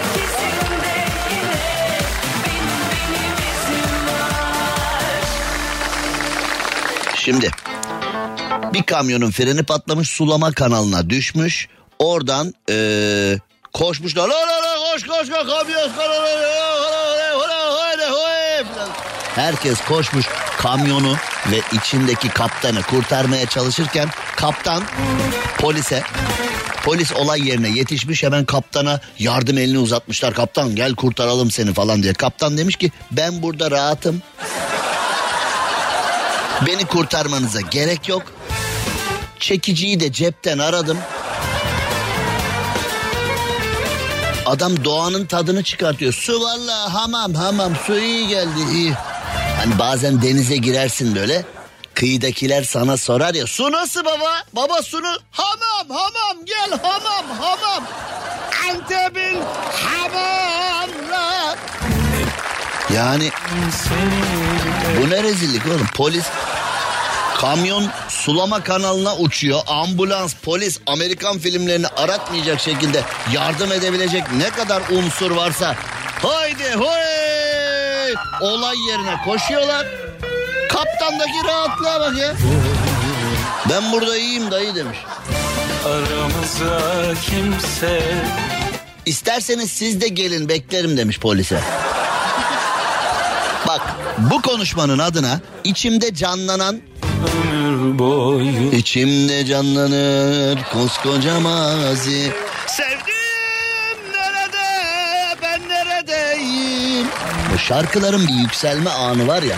[7.15, 7.51] Şimdi
[8.75, 11.69] bir kamyonun freni patlamış sulama kanalına düşmüş.
[11.99, 13.39] Oradan eee
[13.73, 14.29] koşmuşlar.
[14.29, 15.91] La la la koş koş koş kamyon
[19.35, 20.27] Herkes koşmuş
[20.59, 21.17] kamyonu
[21.51, 24.83] ve içindeki kaptanı kurtarmaya çalışırken kaptan
[25.59, 26.03] polise
[26.85, 30.35] Polis olay yerine yetişmiş hemen kaptana yardım elini uzatmışlar.
[30.35, 32.13] Kaptan gel kurtaralım seni falan diye.
[32.13, 34.23] Kaptan demiş ki ben burada rahatım.
[36.67, 38.34] Beni kurtarmanıza gerek yok.
[39.45, 40.99] Çekiciyi de cepten aradım.
[44.47, 46.13] Adam doğanın tadını çıkartıyor.
[46.13, 48.93] Su vallahi hamam hamam su iyi geldi iyi.
[49.57, 51.45] Hani bazen denize girersin böyle.
[51.95, 54.43] Kıyıdakiler sana sorar ya su nasıl baba?
[54.53, 57.85] Baba sunu hamam hamam gel hamam hamam.
[58.71, 61.59] Antep'in hamamlar.
[62.95, 63.31] Yani
[65.01, 66.25] bu ne rezillik oğlum polis
[67.45, 69.61] kamyon sulama kanalına uçuyor.
[69.67, 73.03] Ambulans, polis Amerikan filmlerini aratmayacak şekilde
[73.33, 75.77] yardım edebilecek ne kadar unsur varsa
[76.23, 79.87] haydi hoy olay yerine koşuyorlar.
[80.69, 82.35] Kaptandaki rahatlığa bak ya.
[83.71, 84.99] Ben burada iyiyim dayı demiş.
[85.87, 88.01] Aramıza kimse
[89.07, 91.61] İsterseniz siz de gelin beklerim demiş polise.
[93.69, 93.81] Bak
[94.19, 96.81] bu konuşmanın adına içimde canlanan
[97.25, 102.33] ömür boyu İçimde canlanır koskoca mazi.
[102.67, 104.67] Sevdim nerede
[105.43, 107.07] ben neredeyim.
[107.55, 109.57] Bu şarkıların bir yükselme anı var ya.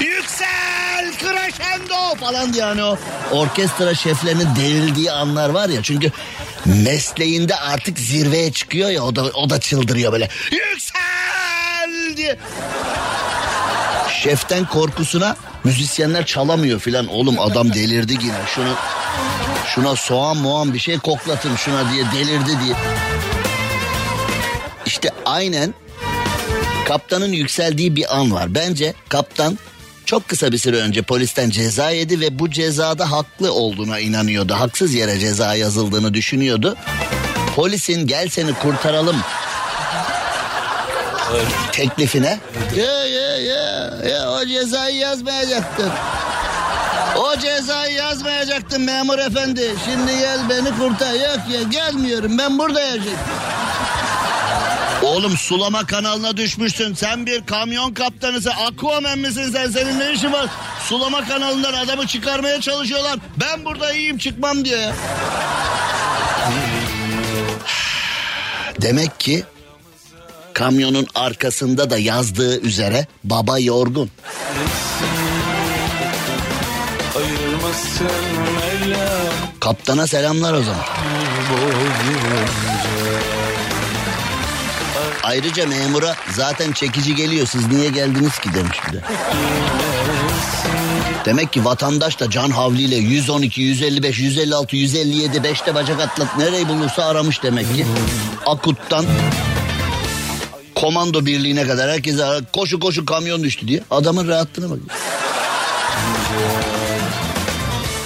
[0.00, 2.98] Yüksel crescendo falan diye hani o
[3.32, 5.82] orkestra şeflerinin derildiği anlar var ya.
[5.82, 6.10] Çünkü
[6.64, 10.28] mesleğinde artık zirveye çıkıyor ya o da, o da çıldırıyor böyle.
[10.50, 12.36] Yüksel diye.
[14.12, 17.06] Şeften korkusuna müzisyenler çalamıyor filan.
[17.08, 18.38] Oğlum adam delirdi yine.
[18.54, 18.74] Şunu
[19.66, 22.74] şuna soğan muğan bir şey koklatın şuna diye delirdi diye.
[24.86, 25.74] İşte aynen
[26.86, 28.54] kaptanın yükseldiği bir an var.
[28.54, 29.58] Bence kaptan
[30.04, 34.54] çok kısa bir süre önce polisten ceza yedi ve bu cezada haklı olduğuna inanıyordu.
[34.54, 36.76] Haksız yere ceza yazıldığını düşünüyordu.
[37.56, 39.16] Polisin gel seni kurtaralım
[41.72, 42.38] teklifine.
[42.76, 45.90] Ya ya ya ya o cezayı yazmayacaktım.
[47.16, 49.74] O cezayı yazmayacaktım memur efendi.
[49.84, 51.12] Şimdi gel beni kurtar.
[51.12, 53.18] Yok ya gelmiyorum ben burada yaşayacağım.
[55.02, 56.94] Oğlum sulama kanalına düşmüşsün.
[56.94, 58.50] Sen bir kamyon kaptanısı.
[58.50, 59.70] Aquaman misin sen?
[59.70, 60.46] Senin ne işin var?
[60.88, 63.18] Sulama kanalından adamı çıkarmaya çalışıyorlar.
[63.40, 64.92] Ben burada iyiyim çıkmam ya.
[68.82, 69.44] Demek ki
[70.58, 74.10] kamyonun arkasında da yazdığı üzere baba yorgun.
[79.60, 80.84] Kaptana selamlar o zaman.
[85.22, 89.02] Ayrıca memura zaten çekici geliyor siz niye geldiniz ki demiş bir de.
[91.24, 97.04] Demek ki vatandaş da can havliyle 112, 155, 156, 157, 5'te bacak atlat nereyi bulursa
[97.04, 97.86] aramış demek ki.
[98.46, 99.04] Akut'tan
[100.80, 103.80] komando birliğine kadar herkese koşu koşu kamyon düştü diye.
[103.90, 104.78] Adamın rahatlığına bak.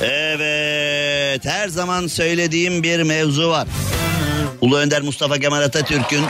[0.00, 3.68] Evet her zaman söylediğim bir mevzu var.
[4.60, 6.24] Ulu Önder Mustafa Kemal Atatürk'ün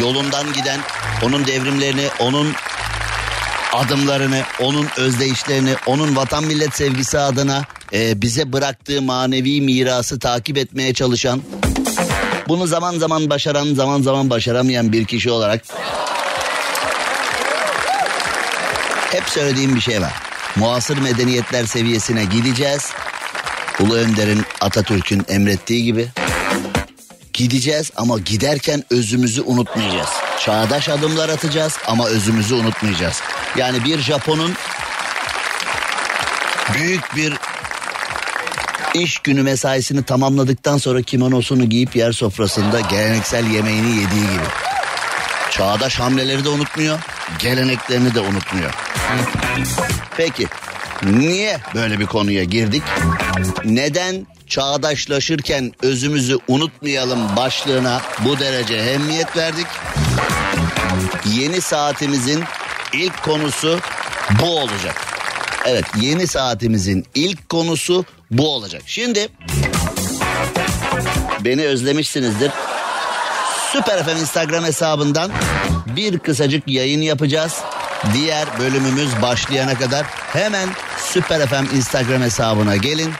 [0.00, 0.80] yolundan giden
[1.22, 2.52] onun devrimlerini, onun
[3.72, 10.94] adımlarını, onun özdeyişlerini, onun vatan millet sevgisi adına e, bize bıraktığı manevi mirası takip etmeye
[10.94, 11.42] çalışan,
[12.48, 15.64] bunu zaman zaman başaran, zaman zaman başaramayan bir kişi olarak
[19.12, 20.12] hep söylediğim bir şey var.
[20.56, 22.90] Muasır medeniyetler seviyesine gideceğiz.
[23.80, 26.08] Ulu Önder'in Atatürk'ün emrettiği gibi
[27.32, 30.08] gideceğiz ama giderken özümüzü unutmayacağız.
[30.40, 33.22] Çağdaş adımlar atacağız ama özümüzü unutmayacağız.
[33.56, 34.54] Yani bir Japon'un
[36.74, 37.35] büyük bir
[39.02, 44.46] İş günü mesaisini tamamladıktan sonra kimonosunu giyip yer sofrasında geleneksel yemeğini yediği gibi.
[45.50, 46.98] Çağdaş hamleleri de unutmuyor,
[47.38, 48.74] geleneklerini de unutmuyor.
[50.16, 50.46] Peki
[51.02, 52.82] niye böyle bir konuya girdik?
[53.64, 59.66] Neden çağdaşlaşırken özümüzü unutmayalım başlığına bu derece ehemmiyet verdik?
[61.34, 62.44] Yeni saatimizin
[62.92, 63.78] ilk konusu
[64.42, 65.06] bu olacak.
[65.66, 68.82] Evet yeni saatimizin ilk konusu bu olacak.
[68.86, 69.28] Şimdi
[71.40, 72.50] beni özlemişsinizdir.
[73.72, 75.30] Süper FM Instagram hesabından
[75.86, 77.60] bir kısacık yayın yapacağız.
[78.14, 80.68] Diğer bölümümüz başlayana kadar hemen
[80.98, 83.12] Süper FM Instagram hesabına gelin.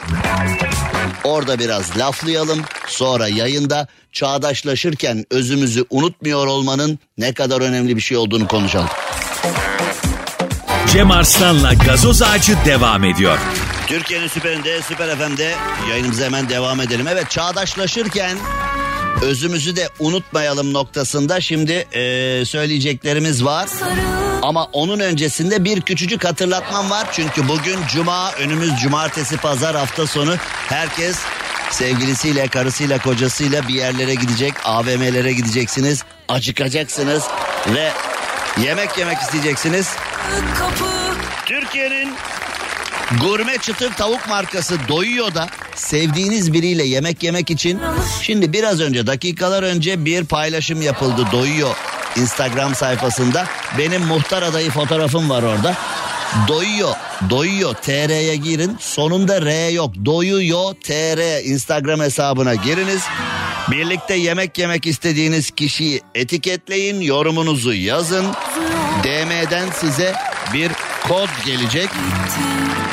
[1.24, 2.62] Orada biraz laflayalım.
[2.86, 8.88] Sonra yayında çağdaşlaşırken özümüzü unutmuyor olmanın ne kadar önemli bir şey olduğunu konuşalım.
[10.92, 13.38] Cem Arslan'la gazoz ağacı devam ediyor.
[13.86, 15.54] Türkiye'nin süperinde, süper FM'de
[15.90, 17.06] yayınımıza hemen devam edelim.
[17.08, 18.38] Evet çağdaşlaşırken
[19.22, 23.68] özümüzü de unutmayalım noktasında şimdi eee, söyleyeceklerimiz var.
[24.42, 27.06] Ama onun öncesinde bir küçücük hatırlatmam var.
[27.12, 30.36] Çünkü bugün cuma, önümüz cumartesi, pazar hafta sonu.
[30.68, 31.18] Herkes
[31.70, 34.52] sevgilisiyle, karısıyla, kocasıyla bir yerlere gidecek.
[34.64, 36.04] AVM'lere gideceksiniz.
[36.28, 37.24] Acıkacaksınız
[37.74, 37.90] ve
[38.62, 39.88] yemek yemek isteyeceksiniz.
[41.46, 42.14] Türkiye'nin
[43.20, 47.80] Gurme çıtır tavuk markası doyuyor da sevdiğiniz biriyle yemek yemek için
[48.22, 51.76] şimdi biraz önce dakikalar önce bir paylaşım yapıldı doyuyor
[52.16, 53.46] Instagram sayfasında.
[53.78, 55.74] Benim muhtar adayı fotoğrafım var orada.
[56.48, 56.94] Doyuyor
[57.30, 58.76] doyuyor TR'ye girin.
[58.80, 59.94] Sonunda R yok.
[60.04, 63.02] Doyuyor TR Instagram hesabına giriniz.
[63.70, 68.26] Birlikte yemek yemek istediğiniz kişiyi etiketleyin yorumunuzu yazın.
[69.04, 70.14] DM'den size
[70.54, 70.72] bir
[71.08, 71.90] kod gelecek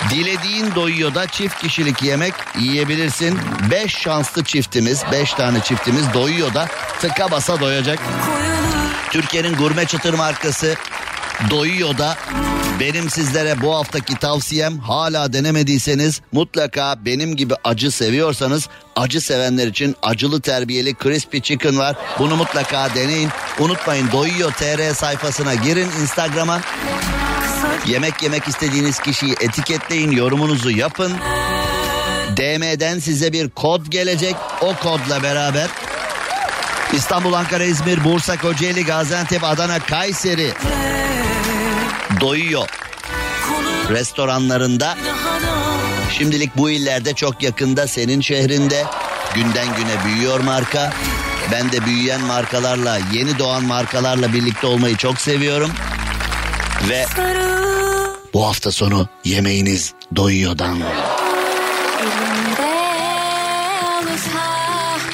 [0.09, 3.39] Dilediğin doyuyor da çift kişilik yemek yiyebilirsin.
[3.72, 6.68] 5 şanslı çiftimiz, 5 tane çiftimiz doyuyor da
[7.01, 7.99] tıka basa doyacak.
[9.11, 10.76] Türkiye'nin gurme çıtır markası
[11.49, 12.18] doyuyor da
[12.80, 19.95] benim sizlere bu haftaki tavsiyem hala denemediyseniz mutlaka benim gibi acı seviyorsanız acı sevenler için
[20.01, 21.95] acılı terbiyeli crispy chicken var.
[22.20, 23.30] Bunu mutlaka deneyin.
[23.59, 26.61] Unutmayın doyuyor TR sayfasına girin Instagram'a.
[27.86, 31.14] Yemek yemek istediğiniz kişiyi etiketleyin, yorumunuzu yapın.
[32.38, 34.36] DM'den size bir kod gelecek.
[34.61, 35.68] O kodla beraber
[36.93, 40.53] İstanbul, Ankara, İzmir, Bursa, Kocaeli, Gaziantep, Adana, Kayseri
[42.20, 42.68] doyuyor.
[43.89, 44.97] Restoranlarında
[46.18, 48.86] şimdilik bu illerde çok yakında senin şehrinde
[49.36, 50.93] günden güne büyüyor marka.
[51.51, 55.72] Ben de büyüyen markalarla, yeni doğan markalarla birlikte olmayı çok seviyorum.
[56.89, 57.05] Ve
[58.34, 60.79] bu hafta sonu yemeğiniz doyuyordan.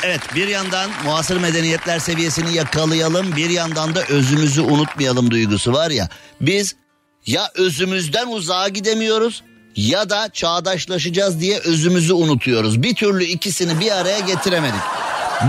[0.04, 6.10] Evet bir yandan muasır medeniyetler seviyesini yakalayalım bir yandan da özümüzü unutmayalım duygusu var ya.
[6.42, 6.76] Biz
[7.26, 9.44] ya özümüzden uzağa gidemiyoruz
[9.76, 12.84] ya da çağdaşlaşacağız diye özümüzü unutuyoruz.
[12.84, 14.82] Bir türlü ikisini bir araya getiremedik.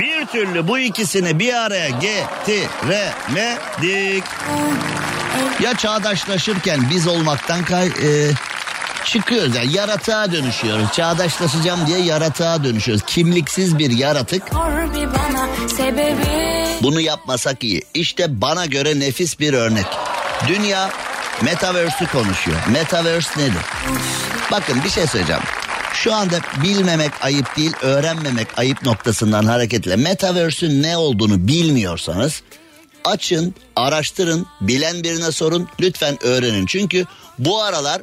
[0.00, 2.60] Bir türlü bu ikisini bir araya getiremedik.
[5.62, 8.30] Ya çağdaşlaşırken biz olmaktan kay, e,
[9.04, 9.56] çıkıyoruz.
[9.56, 10.92] Yani yaratığa dönüşüyoruz.
[10.92, 13.04] Çağdaşlaşacağım diye yaratığa dönüşüyoruz.
[13.06, 14.42] Kimliksiz bir yaratık.
[16.82, 17.82] Bunu yapmasak iyi.
[17.94, 19.86] İşte bana göre nefis bir örnek.
[20.48, 20.90] Dünya
[21.42, 22.56] Metaverse'ü konuşuyor.
[22.72, 23.62] Metaverse nedir?
[24.52, 25.42] Bakın bir şey söyleyeceğim.
[25.94, 32.42] Şu anda bilmemek ayıp değil, öğrenmemek ayıp noktasından hareketle Metaverse'ün ne olduğunu bilmiyorsanız
[33.04, 36.66] açın, araştırın, bilen birine sorun, lütfen öğrenin.
[36.66, 37.04] Çünkü
[37.38, 38.02] bu aralar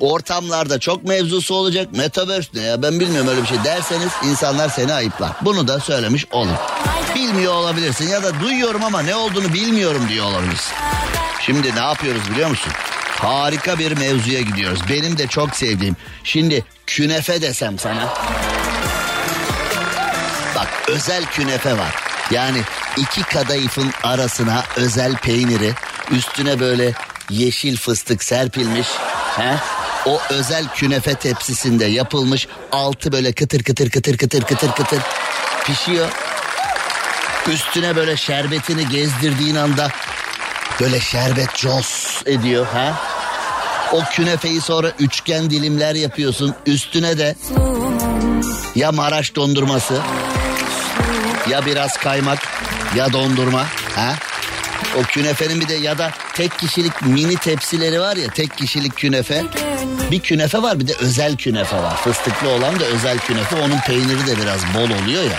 [0.00, 1.88] ortamlarda çok mevzusu olacak.
[1.92, 5.30] Metaverse ne ya ben bilmiyorum öyle bir şey derseniz insanlar seni ayıplar.
[5.42, 6.56] Bunu da söylemiş olun.
[7.14, 10.74] Bilmiyor olabilirsin ya da duyuyorum ama ne olduğunu bilmiyorum diyor olabilirsin.
[11.40, 12.72] Şimdi ne yapıyoruz biliyor musun?
[13.08, 14.80] Harika bir mevzuya gidiyoruz.
[14.90, 15.96] Benim de çok sevdiğim.
[16.24, 18.14] Şimdi künefe desem sana.
[20.56, 22.07] Bak özel künefe var.
[22.30, 22.58] Yani
[22.96, 25.72] iki kadayıfın arasına özel peyniri,
[26.10, 26.92] üstüne böyle
[27.30, 28.86] yeşil fıstık serpilmiş.
[29.36, 29.54] He?
[30.06, 35.00] O özel künefe tepsisinde yapılmış altı böyle kıtır kıtır kıtır kıtır kıtır kıtır
[35.66, 36.08] pişiyor.
[37.52, 39.88] Üstüne böyle şerbetini gezdirdiğin anda
[40.80, 42.94] böyle şerbet jos ediyor ha.
[43.92, 46.54] O künefeyi sonra üçgen dilimler yapıyorsun.
[46.66, 47.36] Üstüne de
[48.74, 50.00] ya Maraş dondurması
[51.50, 52.38] ya biraz kaymak
[52.96, 54.14] ya dondurma ha.
[54.96, 59.44] O künefenin bir de ya da tek kişilik mini tepsileri var ya tek kişilik künefe.
[60.10, 61.96] Bir künefe var bir de özel künefe var.
[61.96, 63.56] Fıstıklı olan da özel künefe.
[63.56, 65.38] Onun peyniri de biraz bol oluyor ya.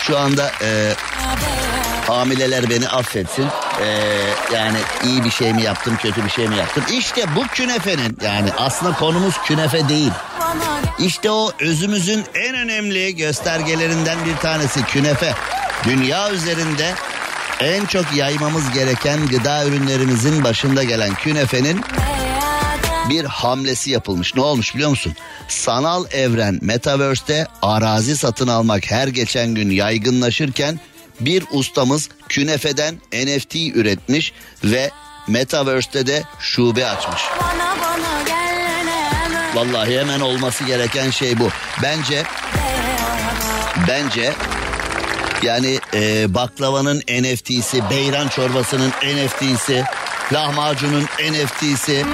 [0.00, 0.92] Şu anda e,
[2.12, 3.46] hamileler beni affetsin.
[3.82, 3.86] E,
[4.54, 6.84] yani iyi bir şey mi yaptım kötü bir şey mi yaptım.
[6.92, 10.12] İşte bu künefenin yani aslında konumuz künefe değil.
[10.98, 15.34] İşte o özümüzün en önemli göstergelerinden bir tanesi künefe.
[15.84, 16.94] Dünya üzerinde
[17.60, 21.80] en çok yaymamız gereken gıda ürünlerimizin başında gelen künefenin
[23.08, 24.34] bir hamlesi yapılmış.
[24.34, 25.12] Ne olmuş biliyor musun?
[25.48, 30.80] Sanal evren Metaverse'te arazi satın almak her geçen gün yaygınlaşırken
[31.20, 34.32] bir ustamız künefeden NFT üretmiş
[34.64, 34.90] ve
[35.28, 37.22] Metaverse'te de şube açmış.
[39.54, 41.48] Vallahi hemen olması gereken şey bu.
[41.82, 42.24] Bence
[43.88, 44.32] bence
[45.42, 49.84] yani e, baklavanın NFT'si, beyran çorbasının NFT'si,
[50.32, 52.04] lahmacunun NFT'si.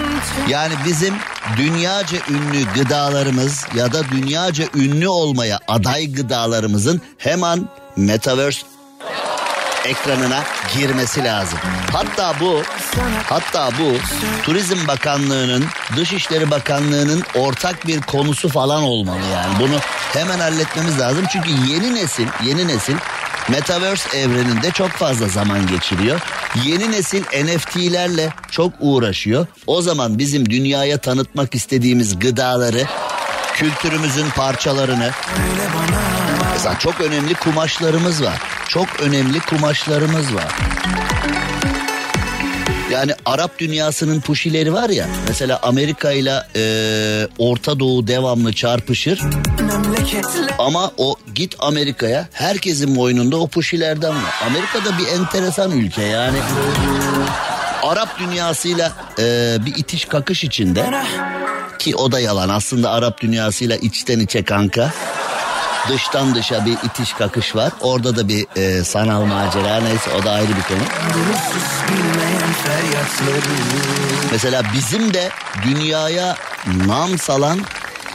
[0.48, 1.14] Yani bizim
[1.56, 8.66] dünyaca ünlü gıdalarımız ya da dünyaca ünlü olmaya aday gıdalarımızın hemen Metaverse
[9.88, 11.58] ekranına girmesi lazım.
[11.92, 12.62] Hatta bu
[13.24, 13.92] hatta bu
[14.42, 15.64] Turizm Bakanlığı'nın
[15.96, 19.54] Dışişleri Bakanlığı'nın ortak bir konusu falan olmalı yani.
[19.60, 19.78] Bunu
[20.12, 21.24] hemen halletmemiz lazım.
[21.32, 22.96] Çünkü yeni nesil, yeni nesil
[23.48, 26.20] Metaverse evreninde çok fazla zaman geçiriyor.
[26.64, 29.46] Yeni nesil NFT'lerle çok uğraşıyor.
[29.66, 32.84] O zaman bizim dünyaya tanıtmak istediğimiz gıdaları,
[33.54, 35.10] kültürümüzün parçalarını
[36.58, 38.42] Mesela çok önemli kumaşlarımız var.
[38.68, 40.56] Çok önemli kumaşlarımız var.
[42.90, 45.06] Yani Arap dünyasının puşileri var ya.
[45.28, 46.62] Mesela Amerika ile e,
[47.38, 49.20] Orta Doğu devamlı çarpışır.
[50.58, 54.34] Ama o git Amerika'ya herkesin boynunda o puşilerden var.
[54.46, 56.38] Amerika'da bir enteresan ülke yani.
[57.82, 61.02] Arap dünyasıyla e, bir itiş kakış içinde.
[61.78, 64.92] Ki o da yalan aslında Arap dünyasıyla içten içe kanka
[65.88, 67.72] dıştan dışa bir itiş kakış var.
[67.80, 70.82] Orada da bir e, sanal macera neyse o da ayrı bir konu.
[74.32, 75.30] Mesela bizim de
[75.64, 76.36] dünyaya
[76.86, 77.60] nam salan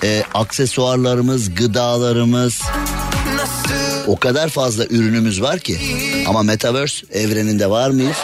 [0.03, 2.61] e, aksesuarlarımız, gıdalarımız
[4.07, 5.79] o kadar fazla ürünümüz var ki.
[6.27, 8.17] Ama Metaverse evreninde var mıyız?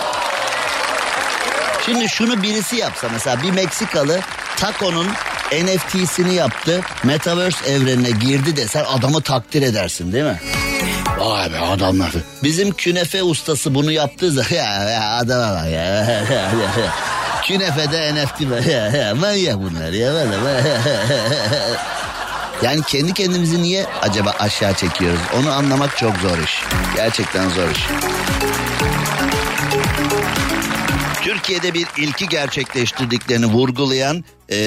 [1.86, 4.20] Şimdi şunu birisi yapsa mesela bir Meksikalı
[4.58, 5.08] takonun
[5.52, 6.82] NFT'sini yaptı.
[7.04, 10.40] Metaverse evrenine girdi desen adamı takdir edersin değil mi?
[11.20, 12.12] Vay be adamlar.
[12.44, 16.24] Bizim künefe ustası bunu yaptığı zaman ya, ya adama bak ya.
[17.48, 18.62] Künefede NFT var.
[18.62, 20.14] Ya, ya, manyak bunlar ya.
[22.62, 25.20] Yani kendi kendimizi niye acaba aşağı çekiyoruz?
[25.40, 26.64] Onu anlamak çok zor iş.
[26.96, 27.80] Gerçekten zor iş.
[31.22, 34.58] Türkiye'de bir ilki gerçekleştirdiklerini vurgulayan e,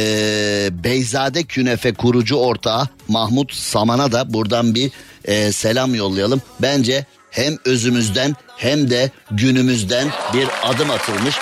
[0.85, 4.91] Beyzade Künefe kurucu ortağı Mahmut Saman'a da buradan bir
[5.25, 6.43] e, selam yollayalım.
[6.63, 11.37] Bence hem özümüzden hem de günümüzden bir adım atılmış.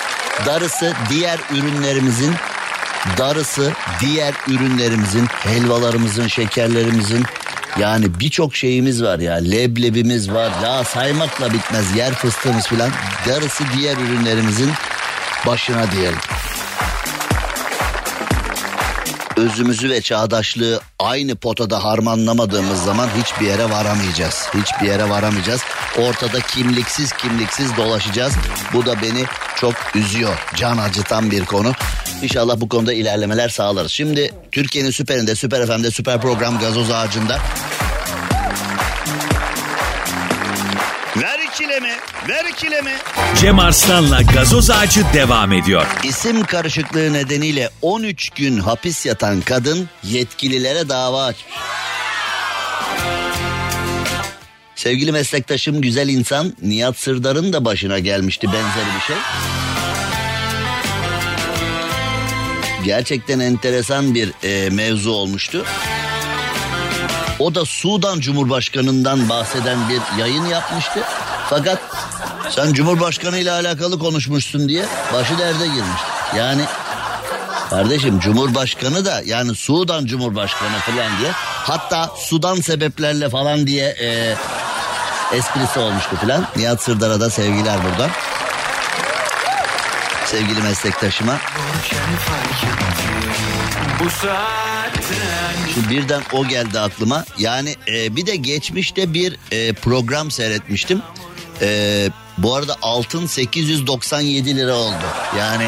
[0.45, 2.33] Darısı diğer ürünlerimizin
[3.17, 7.25] darısı diğer ürünlerimizin, helvalarımızın, şekerlerimizin
[7.79, 9.33] yani birçok şeyimiz var ya.
[9.33, 10.51] Leblebimiz var.
[10.63, 11.95] Ya saymakla bitmez.
[11.95, 12.89] Yer fıstığımız filan.
[13.27, 14.69] Darısı diğer ürünlerimizin
[15.47, 16.19] başına diyelim.
[19.37, 24.47] Özümüzü ve çağdaşlığı aynı potada harmanlamadığımız zaman hiçbir yere varamayacağız.
[24.53, 25.61] Hiçbir yere varamayacağız.
[25.97, 28.33] Ortada kimliksiz kimliksiz dolaşacağız.
[28.73, 29.25] Bu da beni
[29.55, 30.37] çok üzüyor.
[30.55, 31.71] Can acıtan bir konu.
[32.21, 33.91] İnşallah bu konuda ilerlemeler sağlarız.
[33.91, 37.37] Şimdi Türkiye'nin süperinde, Süper FM'de, Süper Program Gazoz Ağacı'nda
[41.51, 41.93] Ver ikilemi,
[42.29, 42.91] ver ikilemi.
[43.39, 45.85] Cem Arslan'la gazoz ağacı devam ediyor.
[46.03, 51.53] İsim karışıklığı nedeniyle 13 gün hapis yatan kadın yetkililere dava açmış.
[54.75, 59.15] Sevgili meslektaşım güzel insan Nihat Sırdar'ın da başına gelmişti benzeri bir şey.
[62.85, 65.65] Gerçekten enteresan bir e, mevzu olmuştu.
[67.39, 71.03] O da Sudan Cumhurbaşkanı'ndan bahseden bir yayın yapmıştı.
[71.51, 71.79] Fakat
[72.49, 76.01] sen Cumhurbaşkanı ile alakalı konuşmuşsun diye başı derde girmiş.
[76.35, 76.61] Yani
[77.69, 81.31] kardeşim Cumhurbaşkanı da yani Sudan Cumhurbaşkanı falan diye
[81.63, 84.35] hatta Sudan sebeplerle falan diye e,
[85.37, 86.47] esprisi olmuştu falan.
[86.55, 88.09] Nihat Sırdar'a da sevgiler buradan.
[90.25, 91.37] Sevgili meslektaşıma.
[95.73, 97.25] Şimdi birden o geldi aklıma.
[97.37, 101.01] Yani e, bir de geçmişte bir e, program seyretmiştim.
[101.61, 105.05] E, Bu arada altın 897 lira oldu.
[105.37, 105.67] Yani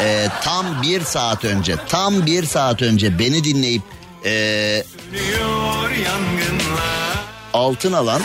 [0.00, 3.82] e, tam bir saat önce, tam bir saat önce beni dinleyip
[4.24, 4.84] e,
[7.52, 8.22] altın alan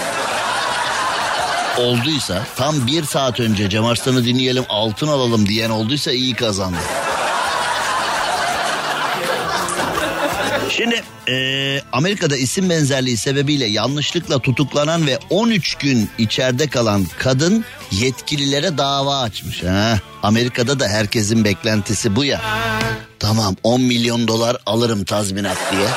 [1.77, 6.77] olduysa tam bir saat önce Cem Arslan'ı dinleyelim altın alalım diyen olduysa iyi kazandı.
[10.77, 18.77] Şimdi eee, Amerika'da isim benzerliği sebebiyle yanlışlıkla tutuklanan ve 13 gün içeride kalan kadın yetkililere
[18.77, 19.63] dava açmış.
[19.63, 22.41] Ha, Amerika'da da herkesin beklentisi bu ya.
[23.19, 25.87] Tamam 10 milyon dolar alırım tazminat diye.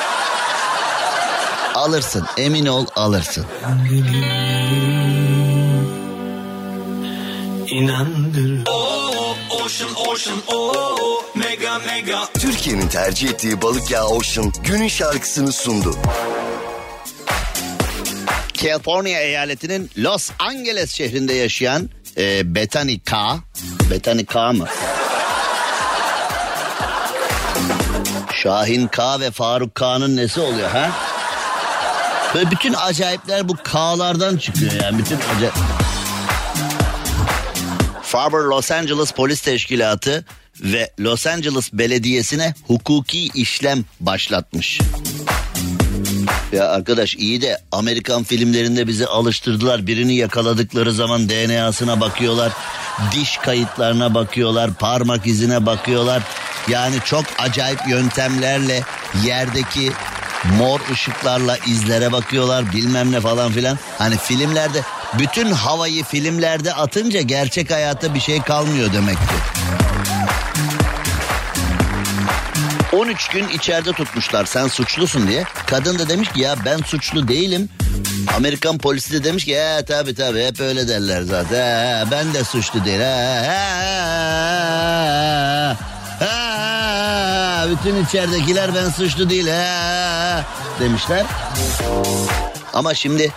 [1.75, 3.45] Alırsın emin ol alırsın.
[12.39, 15.97] Türkiye'nin tercih ettiği balık yağı Ocean günün şarkısını sundu.
[18.55, 23.37] California eyaletinin Los Angeles şehrinde yaşayan e, Bethany K.
[23.91, 24.69] Bethany K mı?
[28.43, 30.91] Şahin K ve Faruk K'nın nesi oluyor ha?
[32.35, 35.55] Böyle bütün acayipler bu K'lardan çıkıyor yani bütün acayip.
[38.09, 40.25] Faber Los Angeles Polis Teşkilatı
[40.61, 44.81] ve Los Angeles Belediyesi'ne hukuki işlem başlatmış.
[46.53, 49.87] Ya arkadaş iyi de Amerikan filmlerinde bizi alıştırdılar.
[49.87, 52.53] Birini yakaladıkları zaman DNA'sına bakıyorlar.
[53.13, 54.75] Diş kayıtlarına bakıyorlar.
[54.75, 56.23] Parmak izine bakıyorlar.
[56.69, 58.83] Yani çok acayip yöntemlerle
[59.25, 59.93] yerdeki
[60.59, 63.79] mor ışıklarla izlere bakıyorlar bilmem ne falan filan.
[63.99, 64.83] Hani filmlerde
[65.19, 69.35] bütün havayı filmlerde atınca gerçek hayatta bir şey kalmıyor demek ki.
[72.93, 75.45] 13 gün içeride tutmuşlar sen suçlusun diye.
[75.67, 77.69] Kadın da demiş ki ya ben suçlu değilim.
[78.37, 81.87] Amerikan polisi de demiş ki ya tabi tabi hep öyle derler zaten.
[81.87, 83.01] Ha, ben de suçlu değil.
[83.01, 83.77] Ha, ha,
[86.21, 89.49] ha, ha, bütün içeridekiler ben suçlu değil.
[89.49, 90.45] Ha,
[90.81, 91.25] demişler.
[92.73, 93.33] Ama şimdi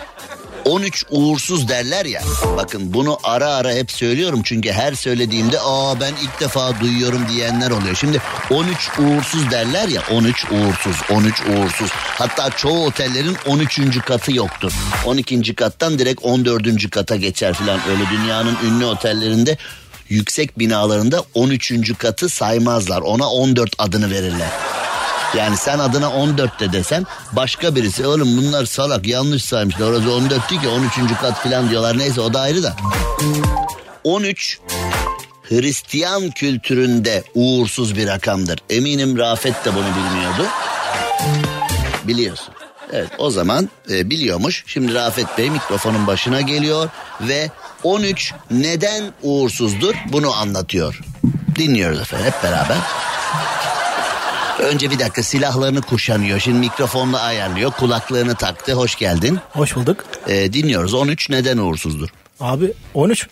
[0.64, 2.22] 13 uğursuz derler ya.
[2.56, 7.70] Bakın bunu ara ara hep söylüyorum çünkü her söylediğimde aa ben ilk defa duyuyorum diyenler
[7.70, 7.96] oluyor.
[7.96, 11.90] Şimdi 13 uğursuz derler ya 13 uğursuz 13 uğursuz.
[11.92, 14.00] Hatta çoğu otellerin 13.
[14.06, 14.72] katı yoktur.
[15.06, 15.54] 12.
[15.54, 16.90] kattan direkt 14.
[16.90, 19.56] kata geçer filan öyle dünyanın ünlü otellerinde
[20.08, 21.98] yüksek binalarında 13.
[21.98, 23.00] katı saymazlar.
[23.00, 24.48] Ona 14 adını verirler.
[25.36, 29.86] Yani sen adına 14 de desen başka birisi oğlum bunlar salak yanlış saymışlar.
[29.86, 30.92] Orası 14 değil ki 13.
[31.20, 31.98] kat falan diyorlar.
[31.98, 32.76] Neyse o da ayrı da.
[34.04, 34.58] 13
[35.48, 38.58] Hristiyan kültüründe uğursuz bir rakamdır.
[38.70, 40.46] Eminim Rafet de bunu bilmiyordu.
[42.04, 42.54] Biliyorsun.
[42.92, 44.64] Evet o zaman e, biliyormuş.
[44.66, 46.88] Şimdi Rafet Bey mikrofonun başına geliyor
[47.20, 47.50] ve
[47.82, 51.00] 13 neden uğursuzdur bunu anlatıyor.
[51.56, 52.76] Dinliyoruz efendim hep beraber.
[54.62, 56.40] Önce bir dakika silahlarını kuşanıyor.
[56.40, 57.70] Şimdi mikrofonla ayarlıyor.
[57.70, 58.72] Kulaklığını taktı.
[58.72, 59.38] Hoş geldin.
[59.50, 60.04] Hoş bulduk.
[60.28, 60.94] Ee, dinliyoruz.
[60.94, 62.08] 13 neden uğursuzdur?
[62.40, 63.26] Abi 13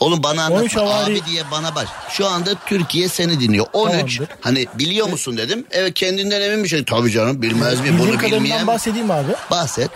[0.00, 0.62] Oğlum bana anlatma.
[0.62, 1.88] 13 havari- Abi diye bana baş.
[2.10, 3.66] Şu anda Türkiye seni dinliyor.
[3.72, 4.36] 13 Tamamdır.
[4.40, 5.64] hani biliyor musun dedim.
[5.70, 6.84] Evet kendinden emin bir şey.
[6.84, 8.66] Tabii canım bilmez bildiğim bunu bilmeyen.
[8.66, 9.32] bahsedeyim abi.
[9.50, 9.90] Bahset.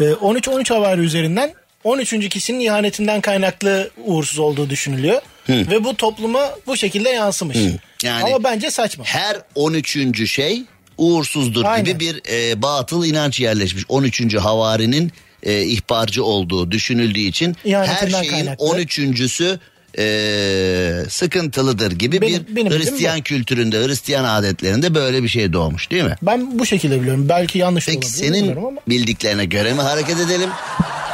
[0.00, 1.54] Ee, 13-13 havari üzerinden
[1.84, 2.28] 13.
[2.28, 5.22] kişinin ihanetinden kaynaklı uğursuz olduğu düşünülüyor.
[5.48, 7.56] Ve bu topluma bu şekilde yansımış.
[8.02, 9.04] Yani- Ama bence saçma.
[9.04, 10.26] Her 13.
[10.26, 10.62] şey
[10.98, 11.84] uğursuzdur Aynen.
[11.84, 13.84] gibi bir e, batıl inanç yerleşmiş.
[13.88, 14.34] 13.
[14.38, 18.64] havarinin e, ihbarcı olduğu düşünüldüğü için her İhanetinden şeyin kaynaklı.
[18.66, 19.58] 13.sü
[19.98, 26.04] e, sıkıntılıdır gibi Benim- bir benim Hristiyan kültüründe, Hristiyan adetlerinde böyle bir şey doğmuş değil
[26.04, 26.16] mi?
[26.22, 27.28] Ben bu şekilde biliyorum.
[27.28, 28.12] Belki yanlış Peki olabilir.
[28.12, 28.80] senin bilmiyorum ama.
[28.88, 30.50] bildiklerine göre mi hareket edelim?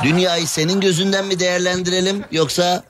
[0.04, 2.84] Dünyayı senin gözünden mi değerlendirelim yoksa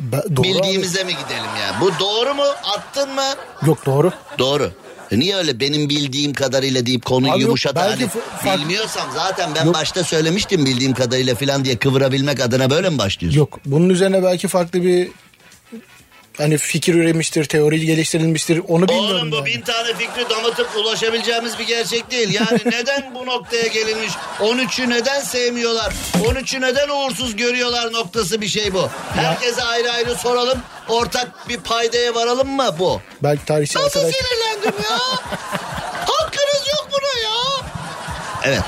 [0.00, 1.80] Ben- doğru bildiğimize mi gidelim ya?
[1.80, 2.44] Bu doğru mu?
[2.76, 3.22] Attın mı?
[3.62, 3.68] abi.
[3.68, 4.12] Yok doğru.
[4.38, 4.70] Doğru.
[5.10, 8.08] E Niye öyle benim bildiğim kadarıyla deyip konuyu Abi yumuşat hani
[8.44, 9.74] fark- bilmiyorsam zaten ben Yok.
[9.74, 13.38] başta söylemiştim bildiğim kadarıyla falan diye kıvırabilmek adına böyle mi başlıyorsun?
[13.40, 13.58] Yok.
[13.66, 15.08] Bunun üzerine belki farklı bir
[16.38, 18.62] hani fikir üremiştir, teori geliştirilmiştir.
[18.68, 19.16] Onu bilmiyorum.
[19.16, 19.46] Oğlum bu yani.
[19.46, 22.34] bin tane fikri damıtıp ulaşabileceğimiz bir gerçek değil.
[22.34, 24.12] Yani neden bu noktaya gelinmiş?
[24.40, 25.92] 13'ü neden sevmiyorlar?
[26.22, 28.88] 13'ü neden uğursuz görüyorlar noktası bir şey bu.
[29.14, 30.58] Herkese ayrı ayrı soralım.
[30.88, 33.00] Ortak bir paydaya varalım mı bu?
[33.22, 34.14] Belki tarihçi Nasıl arkadaş.
[34.14, 34.98] sinirlendim ya?
[36.06, 37.38] Hakkınız yok buna ya.
[38.44, 38.62] Evet.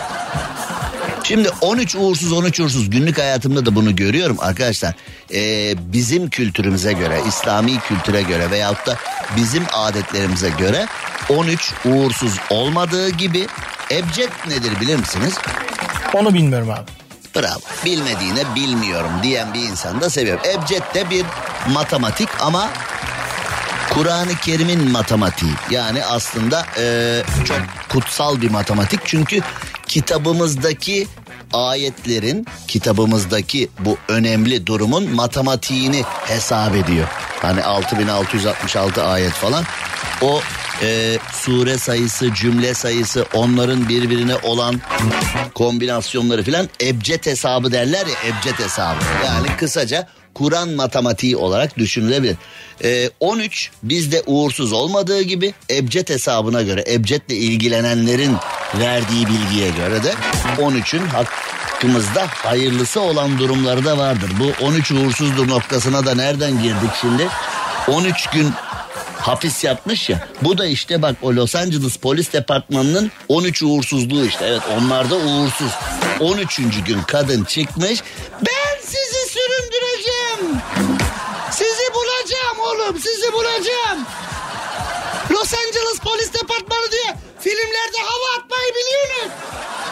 [1.25, 4.95] Şimdi 13 uğursuz 13 uğursuz günlük hayatımda da bunu görüyorum arkadaşlar.
[5.35, 8.97] Ee, bizim kültürümüze göre, İslami kültüre göre veyahut da
[9.37, 10.87] bizim adetlerimize göre
[11.29, 13.47] 13 uğursuz olmadığı gibi
[13.91, 15.35] ebced nedir bilir misiniz?
[16.15, 16.91] Onu bilmiyorum abi.
[17.37, 17.61] Bravo.
[17.85, 20.43] Bilmediğine bilmiyorum diyen bir insan da seviyorum.
[20.45, 21.25] Ebced de bir
[21.69, 22.71] matematik ama
[23.95, 25.53] Kur'an-ı Kerim'in matematiği.
[25.71, 29.01] Yani aslında e, çok kutsal bir matematik.
[29.05, 29.41] Çünkü
[29.91, 31.07] kitabımızdaki
[31.53, 37.09] ayetlerin, kitabımızdaki bu önemli durumun matematiğini hesap ediyor.
[37.43, 39.65] Hani 6666 ayet falan.
[40.23, 40.41] O
[40.83, 44.81] e, sure sayısı, cümle sayısı, onların birbirine olan
[45.55, 49.05] kombinasyonları filan ebced hesabı derler ya ebced hesabı.
[49.27, 52.37] Yani kısaca Kur'an matematiği olarak düşünülebilir.
[52.85, 58.37] Ee, 13 bizde uğursuz olmadığı gibi ebced hesabına göre ebcedle ilgilenenlerin
[58.79, 60.15] verdiği bilgiye göre de
[60.59, 64.31] 13'ün hakkımızda hayırlısı olan durumları da vardır.
[64.41, 67.29] Bu 13 uğursuzdur noktasına da nereden girdik şimdi?
[67.89, 68.53] 13 gün
[69.21, 70.29] hapis yatmış ya.
[70.43, 74.45] Bu da işte bak o Los Angeles Polis Departmanı'nın 13 uğursuzluğu işte.
[74.47, 75.71] Evet onlar da uğursuz.
[76.21, 76.57] 13.
[76.87, 78.03] gün kadın çıkmış.
[78.47, 78.70] Ben
[83.01, 84.07] sizi bulacağım.
[85.31, 89.33] Los Angeles Polis Departmanı diye filmlerde hava atmayı biliyorsunuz.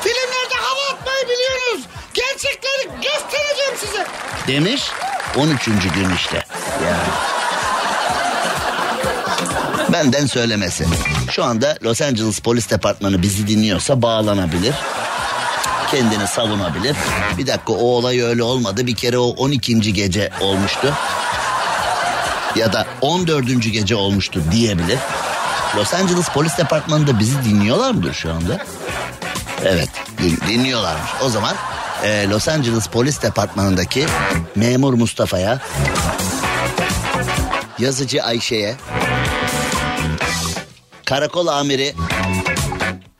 [0.02, 1.82] Filmlerde hava atmayı biliyorsunuz.
[2.14, 4.06] Gerçekleri göstereceğim size.
[4.48, 4.82] Demiş
[5.36, 5.64] 13.
[5.64, 6.44] gün işte.
[9.92, 10.86] Benden söylemesi.
[11.30, 14.74] Şu anda Los Angeles Polis Departmanı bizi dinliyorsa bağlanabilir.
[15.90, 16.96] Kendini savunabilir.
[17.38, 18.86] Bir dakika o olay öyle olmadı.
[18.86, 19.92] Bir kere o 12.
[19.92, 20.94] gece olmuştu.
[22.58, 23.46] Ya da 14.
[23.72, 24.98] gece olmuştu diyebilir.
[25.76, 28.58] Los Angeles Polis Departmanı'nda bizi dinliyorlar mıdır şu anda?
[29.64, 29.88] Evet
[30.22, 31.10] din- dinliyorlarmış.
[31.24, 31.54] O zaman
[32.04, 34.06] e, Los Angeles Polis Departmanı'ndaki
[34.56, 35.58] memur Mustafa'ya,
[37.78, 38.76] yazıcı Ayşe'ye,
[41.04, 41.94] karakol amiri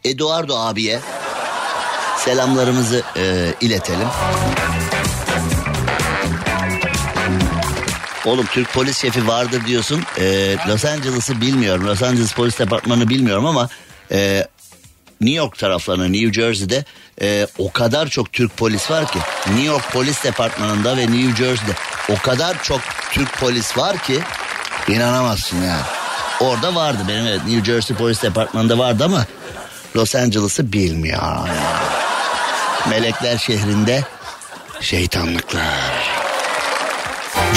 [0.04, 1.00] Eduardo abiye
[2.24, 4.08] selamlarımızı e, iletelim.
[8.24, 10.02] Oğlum Türk polis şefi vardır diyorsun.
[10.18, 11.86] E, Los Angeles'ı bilmiyorum.
[11.86, 13.68] Los Angeles Polis Departmanı bilmiyorum ama
[14.12, 14.46] e,
[15.20, 16.84] New York taraflarında New Jersey'de
[17.22, 21.72] e, o kadar çok Türk polis var ki New York Polis Departmanı'nda ve New Jersey'de
[22.08, 22.80] o kadar çok
[23.12, 24.20] Türk polis var ki
[24.88, 25.82] inanamazsın yani.
[26.40, 29.26] Orada vardı benim evet New Jersey Polis Departmanı'nda vardı ama
[29.96, 31.48] Los Angeles'ı bilmiyor.
[32.90, 34.04] Melekler şehrinde
[34.80, 36.17] şeytanlıklar.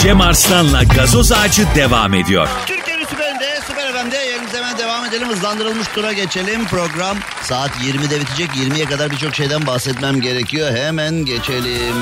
[0.01, 2.47] Cem Arslan'la gazoz ağacı devam ediyor.
[2.65, 5.29] Türkiye'nin süperinde, süper FM'de yayınımıza hemen devam edelim.
[5.29, 6.65] Hızlandırılmış tura geçelim.
[6.65, 8.49] Program saat 20'de bitecek.
[8.49, 10.71] 20'ye kadar birçok şeyden bahsetmem gerekiyor.
[10.75, 11.95] Hemen geçelim.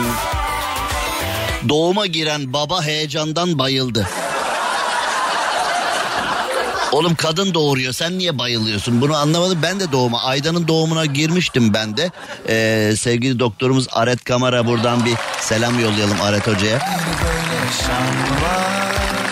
[1.70, 4.08] Doğuma giren baba heyecandan bayıldı.
[6.92, 11.98] Oğlum kadın doğuruyor sen niye bayılıyorsun bunu anlamadım ben de doğuma Aydan'ın doğumuna girmiştim ben
[11.98, 12.12] de
[12.50, 16.80] Ee, sevgili doktorumuz Aret Kamara buradan bir selam yollayalım Aret Hoca'ya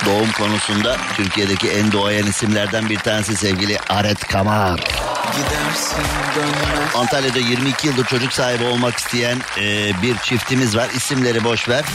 [0.05, 4.79] Doğum konusunda Türkiye'deki en doğayan isimlerden bir tanesi sevgili Aret Kamar
[6.95, 10.87] Antalya'da 22 yıldır çocuk sahibi olmak isteyen e, bir çiftimiz var.
[10.95, 11.85] İsimleri boş ver.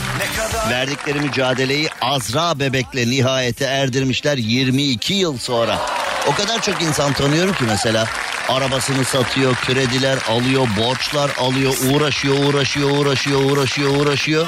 [0.71, 5.79] Verdikleri mücadeleyi Azra bebekle nihayete erdirmişler 22 yıl sonra.
[6.27, 8.07] O kadar çok insan tanıyorum ki mesela
[8.49, 14.47] arabasını satıyor, krediler alıyor, borçlar alıyor, uğraşıyor, uğraşıyor, uğraşıyor, uğraşıyor, uğraşıyor.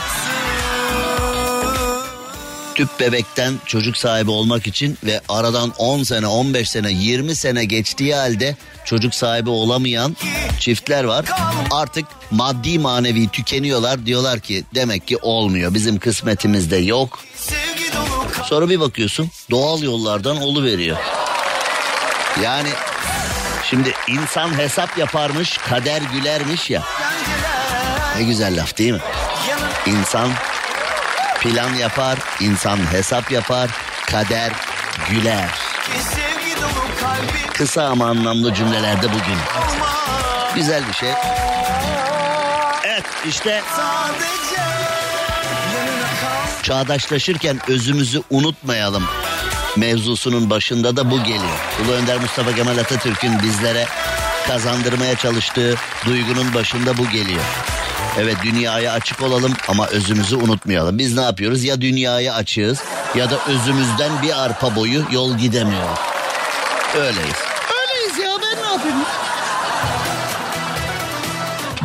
[2.74, 8.14] Tüp bebekten çocuk sahibi olmak için ve aradan 10 sene, 15 sene, 20 sene geçtiği
[8.14, 10.16] halde çocuk sahibi olamayan
[10.60, 11.24] çiftler var.
[11.70, 14.06] Artık maddi manevi tükeniyorlar.
[14.06, 15.74] Diyorlar ki demek ki olmuyor.
[15.74, 17.18] Bizim kısmetimizde yok.
[18.44, 20.96] Sonra bir bakıyorsun doğal yollardan olu veriyor.
[22.42, 22.68] Yani
[23.70, 26.82] şimdi insan hesap yaparmış, kader gülermiş ya.
[28.18, 29.00] Ne güzel laf değil mi?
[29.86, 30.30] İnsan
[31.44, 33.70] plan yapar, insan hesap yapar,
[34.06, 34.52] kader
[35.10, 35.50] güler.
[37.54, 39.38] Kısa ama anlamlı cümlelerde bugün.
[40.54, 41.10] Güzel bir şey.
[42.84, 43.62] Evet işte
[46.62, 49.04] çağdaşlaşırken özümüzü unutmayalım
[49.76, 51.58] mevzusunun başında da bu geliyor.
[51.84, 53.86] Ulu Önder Mustafa Kemal Atatürk'ün bizlere
[54.48, 55.74] kazandırmaya çalıştığı
[56.06, 57.44] duygunun başında bu geliyor.
[58.18, 60.98] Evet dünyaya açık olalım ama özümüzü unutmayalım.
[60.98, 61.64] Biz ne yapıyoruz?
[61.64, 62.78] Ya dünyaya açığız
[63.14, 65.98] ya da özümüzden bir arpa boyu yol gidemiyoruz.
[66.96, 67.36] Öyleyiz.
[67.80, 68.96] Öyleyiz ya ben ne yapayım?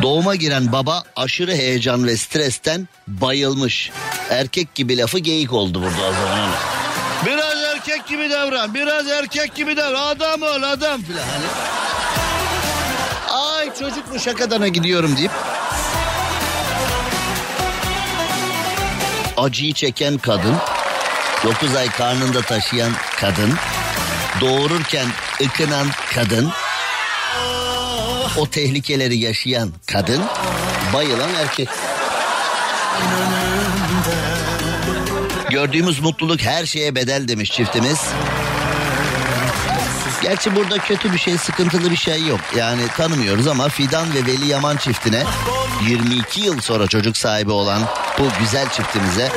[0.02, 3.90] Doğuma giren baba aşırı heyecan ve stresten bayılmış.
[4.30, 6.50] Erkek gibi lafı geyik oldu burada o zaman.
[7.26, 10.06] Biraz erkek gibi davran, biraz erkek gibi davran.
[10.06, 11.22] Adam ol adam filan.
[11.22, 11.46] Hani.
[13.30, 15.30] Ay çocuk bu şakadana gidiyorum deyip
[19.40, 20.56] acıyı çeken kadın,
[21.44, 23.54] 9 ay karnında taşıyan kadın,
[24.40, 25.06] doğururken
[25.42, 26.50] ıkınan kadın,
[28.36, 30.22] o tehlikeleri yaşayan kadın,
[30.94, 31.68] bayılan erkek.
[35.50, 38.00] Gördüğümüz mutluluk her şeye bedel demiş çiftimiz.
[40.22, 42.40] Gerçi burada kötü bir şey, sıkıntılı bir şey yok.
[42.56, 45.22] Yani tanımıyoruz ama Fidan ve Veli Yaman çiftine
[45.88, 47.82] 22 yıl sonra çocuk sahibi olan
[48.20, 49.32] bu güzel çiftimize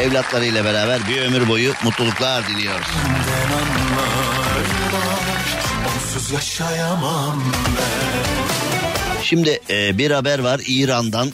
[0.00, 2.86] evlatlarıyla beraber bir ömür boyu mutluluklar diliyoruz.
[9.22, 11.32] Şimdi e, bir haber var İran'dan.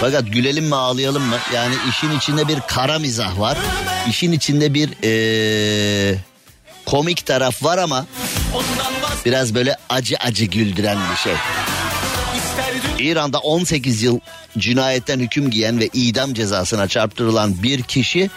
[0.00, 1.36] Fakat gülelim mi ağlayalım mı?
[1.54, 3.58] Yani işin içinde bir kara mizah var.
[4.08, 6.18] İşin içinde bir e,
[6.86, 8.06] komik taraf var ama
[9.24, 11.34] biraz böyle acı acı güldüren bir şey.
[12.98, 14.20] İran'da 18 yıl
[14.58, 18.30] cinayetten hüküm giyen ve idam cezasına çarptırılan bir kişi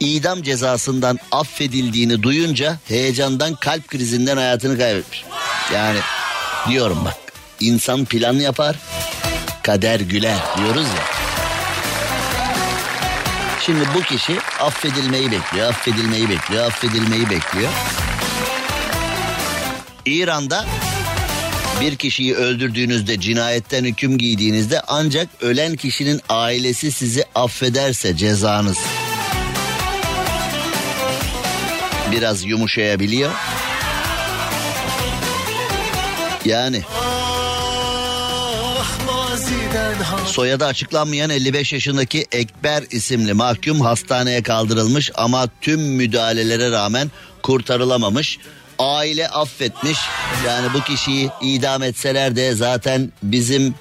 [0.00, 5.24] idam cezasından affedildiğini duyunca heyecandan kalp krizinden hayatını kaybetmiş.
[5.74, 5.98] Yani
[6.68, 7.16] diyorum bak
[7.60, 8.76] insan plan yapar
[9.62, 11.04] kader güler diyoruz ya.
[13.60, 17.70] Şimdi bu kişi affedilmeyi bekliyor, affedilmeyi bekliyor, affedilmeyi bekliyor.
[20.06, 20.64] İran'da
[21.80, 28.78] bir kişiyi öldürdüğünüzde cinayetten hüküm giydiğinizde ancak ölen kişinin ailesi sizi affederse cezanız
[32.12, 33.30] biraz yumuşayabiliyor.
[36.44, 36.82] Yani
[40.26, 47.10] soyadı açıklanmayan 55 yaşındaki Ekber isimli mahkum hastaneye kaldırılmış ama tüm müdahalelere rağmen
[47.42, 48.38] kurtarılamamış.
[48.78, 49.98] Aile affetmiş.
[50.46, 53.74] Yani bu kişiyi idam etseler de zaten bizim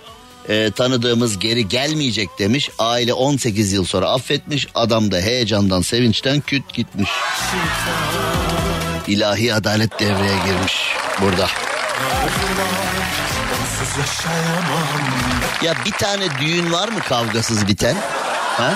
[0.50, 2.70] e, tanıdığımız geri gelmeyecek demiş.
[2.80, 4.68] Aile 18 yıl sonra affetmiş.
[4.76, 7.10] Adam da heyecandan, sevinçten küt gitmiş.
[9.08, 10.74] İlahi adalet devreye girmiş
[11.22, 11.48] burada.
[15.64, 17.96] Ya bir tane düğün var mı kavgasız biten?
[18.58, 18.74] Ha?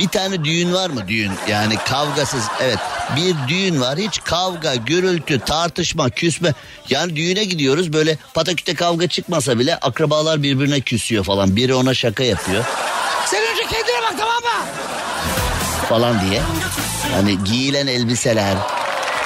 [0.00, 1.32] Bir tane düğün var mı düğün?
[1.48, 2.78] Yani kavgasız evet
[3.16, 6.52] bir düğün var hiç kavga, gürültü, tartışma, küsme.
[6.90, 11.56] Yani düğüne gidiyoruz böyle pataküte kavga çıkmasa bile akrabalar birbirine küsüyor falan.
[11.56, 12.64] Biri ona şaka yapıyor.
[13.26, 14.66] Sen önce kendine bak tamam mı?
[15.88, 16.40] Falan diye.
[17.14, 18.56] Hani giyilen elbiseler,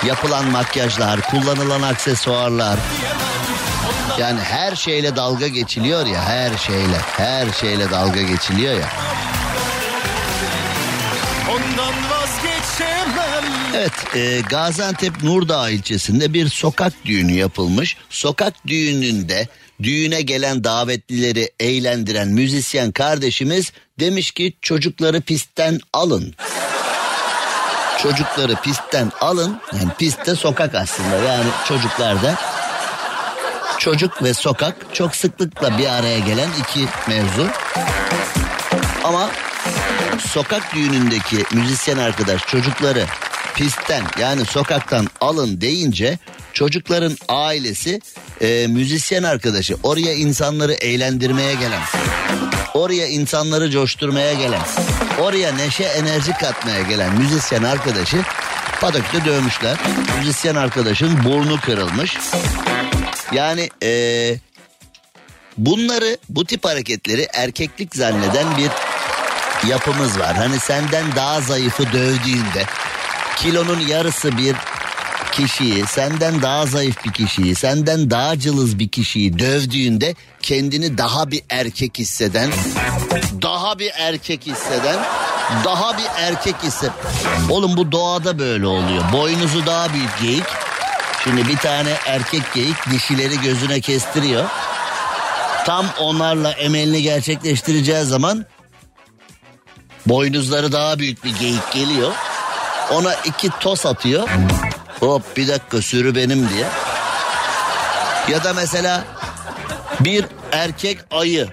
[0.07, 2.79] yapılan makyajlar, kullanılan aksesuarlar.
[4.19, 8.89] Yani her şeyle dalga geçiliyor ya her şeyle her şeyle dalga geçiliyor ya.
[11.51, 12.18] Ondan vazgeçemem
[13.75, 17.97] Evet e, Gaziantep Nurdağ ilçesinde bir sokak düğünü yapılmış.
[18.11, 19.49] Sokak düğününde
[19.83, 26.35] düğüne gelen davetlileri eğlendiren müzisyen kardeşimiz demiş ki çocukları pistten alın.
[28.03, 29.61] Çocukları pistten alın.
[29.73, 32.35] Yani pistte sokak aslında yani çocuklarda
[33.79, 37.47] çocuk ve sokak çok sıklıkla bir araya gelen iki mevzu.
[39.05, 39.31] Ama
[40.19, 43.07] sokak düğünündeki müzisyen arkadaş çocukları
[43.55, 46.19] pistten yani sokaktan alın deyince
[46.53, 48.01] çocukların ailesi
[48.41, 51.83] e, müzisyen arkadaşı oraya insanları eğlendirmeye gelen
[52.75, 54.63] oraya insanları coşturmaya gelen
[55.21, 58.17] oraya neşe enerji katmaya gelen müzisyen arkadaşı
[58.81, 59.77] Padok'ta dövmüşler.
[60.19, 62.19] Müzisyen arkadaşın burnu kırılmış.
[63.33, 63.91] Yani e,
[65.57, 68.71] bunları bu tip hareketleri erkeklik zanneden bir
[69.69, 70.37] yapımız var.
[70.37, 72.65] Hani senden daha zayıfı dövdüğünde
[73.43, 74.57] kilonun yarısı bir
[75.33, 81.43] kişiyi, senden daha zayıf bir kişiyi, senden daha cılız bir kişiyi dövdüğünde kendini daha bir
[81.51, 82.51] erkek hisseden,
[83.43, 84.97] daha bir erkek hisseden,
[85.65, 86.91] daha bir erkek hisse.
[87.51, 89.13] Oğlum bu doğada böyle oluyor.
[89.13, 90.45] Boynuzu daha büyük geyik.
[91.25, 94.45] Şimdi bir tane erkek geyik dişileri gözüne kestiriyor.
[95.67, 98.47] Tam onlarla emelini gerçekleştireceği zaman
[100.07, 102.13] boynuzları daha büyük bir geyik geliyor.
[102.91, 104.29] Ona iki tos atıyor.
[105.01, 106.67] Hop bir dakika sürü benim diye.
[108.29, 109.05] Ya da mesela
[110.01, 111.49] bir erkek ayı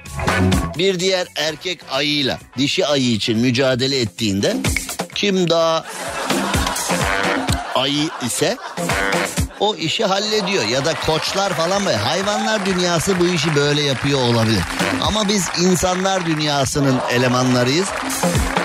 [0.78, 4.58] bir diğer erkek ayıyla dişi ayı için mücadele ettiğinde
[5.16, 5.86] kim daha
[7.76, 8.58] ayı ise
[9.60, 14.62] o işi hallediyor ya da koçlar falan böyle hayvanlar dünyası bu işi böyle yapıyor olabilir.
[15.02, 17.88] Ama biz insanlar dünyasının elemanlarıyız.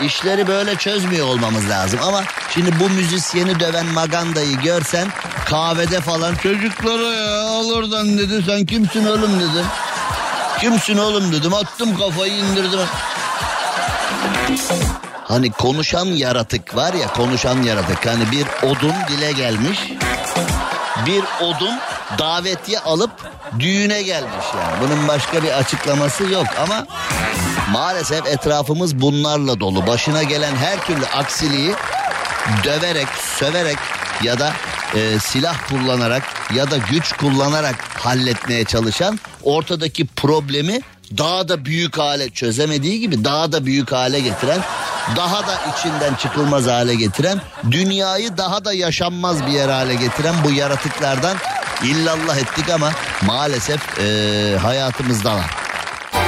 [0.05, 2.22] İşleri böyle çözmüyor olmamız lazım ama
[2.55, 5.09] şimdi bu müzisyeni döven magandayı görsen
[5.47, 9.64] kahvede falan çocuklara ya al oradan dedi sen kimsin oğlum dedi.
[10.61, 12.80] Kimsin oğlum dedim attım kafayı indirdim.
[15.28, 18.07] Hani konuşan yaratık var ya konuşan yaratık.
[18.07, 19.78] Hani bir odun dile gelmiş.
[21.07, 21.78] Bir odun
[22.18, 23.11] davetiye alıp
[23.59, 24.80] düğüne gelmiş yani.
[24.80, 26.86] Bunun başka bir açıklaması yok ama
[27.70, 29.86] maalesef etrafımız bunlarla dolu.
[29.86, 31.74] Başına gelen her türlü aksiliği
[32.64, 33.78] döverek, söverek
[34.22, 34.53] ya da
[34.94, 36.22] e, silah kullanarak
[36.55, 40.80] ya da güç kullanarak halletmeye çalışan ortadaki problemi
[41.18, 44.61] daha da büyük hale çözemediği gibi daha da büyük hale getiren
[45.17, 47.41] daha da içinden çıkılmaz hale getiren
[47.71, 51.37] dünyayı daha da yaşanmaz bir yer hale getiren bu yaratıklardan
[51.85, 52.91] illallah ettik ama
[53.23, 55.51] maalesef e, hayatımızda var.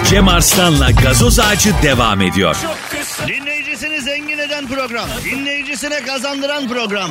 [0.09, 2.57] Cem Arslan'la gazoz ağacı devam ediyor.
[3.27, 5.09] Dinleyicisini zengin eden program.
[5.25, 7.11] Dinleyicisine kazandıran program.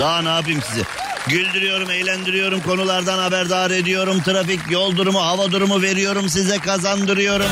[0.00, 0.82] Daha ne yapayım size?
[1.28, 4.22] Güldürüyorum, eğlendiriyorum, konulardan haberdar ediyorum.
[4.22, 7.46] Trafik, yol durumu, hava durumu veriyorum size kazandırıyorum.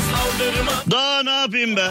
[0.90, 1.90] Daha ne yapayım be?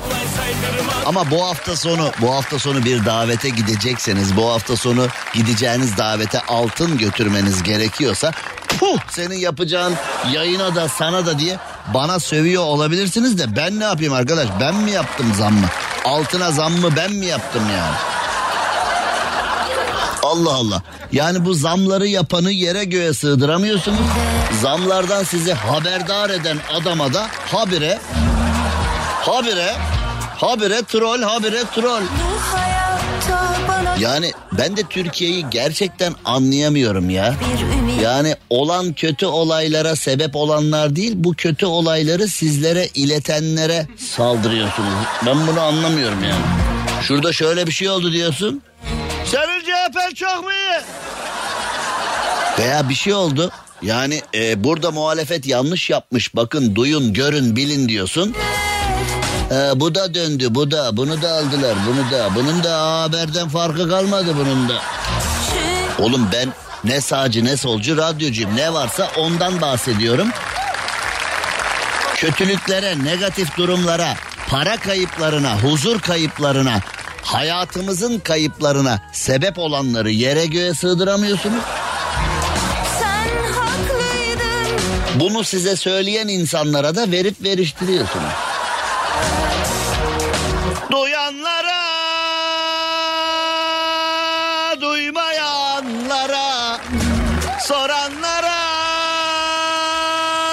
[1.05, 6.41] Ama bu hafta sonu, bu hafta sonu bir davete gidecekseniz, bu hafta sonu gideceğiniz davete
[6.41, 8.32] altın götürmeniz gerekiyorsa,
[8.80, 9.93] puh senin yapacağın
[10.32, 11.57] yayına da sana da diye
[11.93, 14.47] bana sövüyor olabilirsiniz de ben ne yapayım arkadaş?
[14.59, 15.67] Ben mi yaptım zammı?
[16.05, 18.16] Altına zammı ben mi yaptım yani?
[20.28, 20.82] Allah Allah.
[21.11, 23.99] Yani bu zamları yapanı yere göğe sığdıramıyorsunuz.
[24.61, 27.99] Zamlardan sizi haberdar eden adama da habire
[29.21, 29.73] habire
[30.38, 32.01] habire troll habire troll.
[33.99, 37.36] Yani ben de Türkiye'yi gerçekten anlayamıyorum ya.
[38.03, 44.89] Yani olan kötü olaylara sebep olanlar değil bu kötü olayları sizlere iletenlere saldırıyorsunuz.
[45.25, 46.45] Ben bunu anlamıyorum yani.
[47.01, 48.61] Şurada şöyle bir şey oldu diyorsun.
[49.25, 50.81] Senin CHP'n çok mu iyi?
[52.59, 53.51] Veya bir şey oldu.
[53.81, 56.35] Yani e, burada muhalefet yanlış yapmış.
[56.35, 58.35] Bakın duyun görün bilin diyorsun.
[59.51, 62.35] E, bu da döndü bu da bunu da aldılar bunu da.
[62.35, 64.81] Bunun da haberden farkı kalmadı bunun da.
[65.99, 70.27] Oğlum ben ne sağcı ne solcu radyocuyum ne varsa ondan bahsediyorum.
[72.15, 74.13] Kötülüklere, negatif durumlara,
[74.49, 76.79] para kayıplarına, huzur kayıplarına,
[77.28, 81.63] hayatımızın kayıplarına sebep olanları yere göğe sığdıramıyorsunuz.
[85.15, 88.34] Bunu size söyleyen insanlara da verip veriştiriyorsunuz.
[90.91, 91.82] Duyanlara,
[94.82, 96.80] duymayanlara,
[97.59, 98.57] soranlara,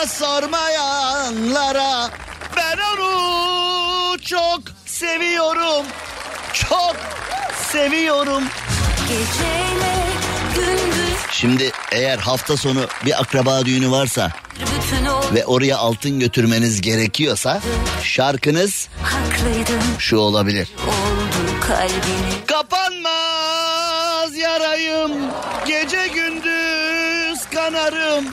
[0.06, 2.10] sormayanlara
[2.56, 5.86] ben onu çok seviyorum.
[6.54, 6.96] Çok
[7.72, 8.42] seviyorum.
[9.08, 9.94] Geceyle
[10.54, 14.30] gündüz Şimdi eğer hafta sonu bir akraba düğünü varsa
[15.34, 17.60] ve oraya altın götürmeniz gerekiyorsa
[18.02, 18.88] şarkınız
[19.98, 20.68] şu olabilir.
[20.86, 25.12] oldu kalbini Kapanmaz yarayım
[25.66, 28.24] gece gündüz kanarım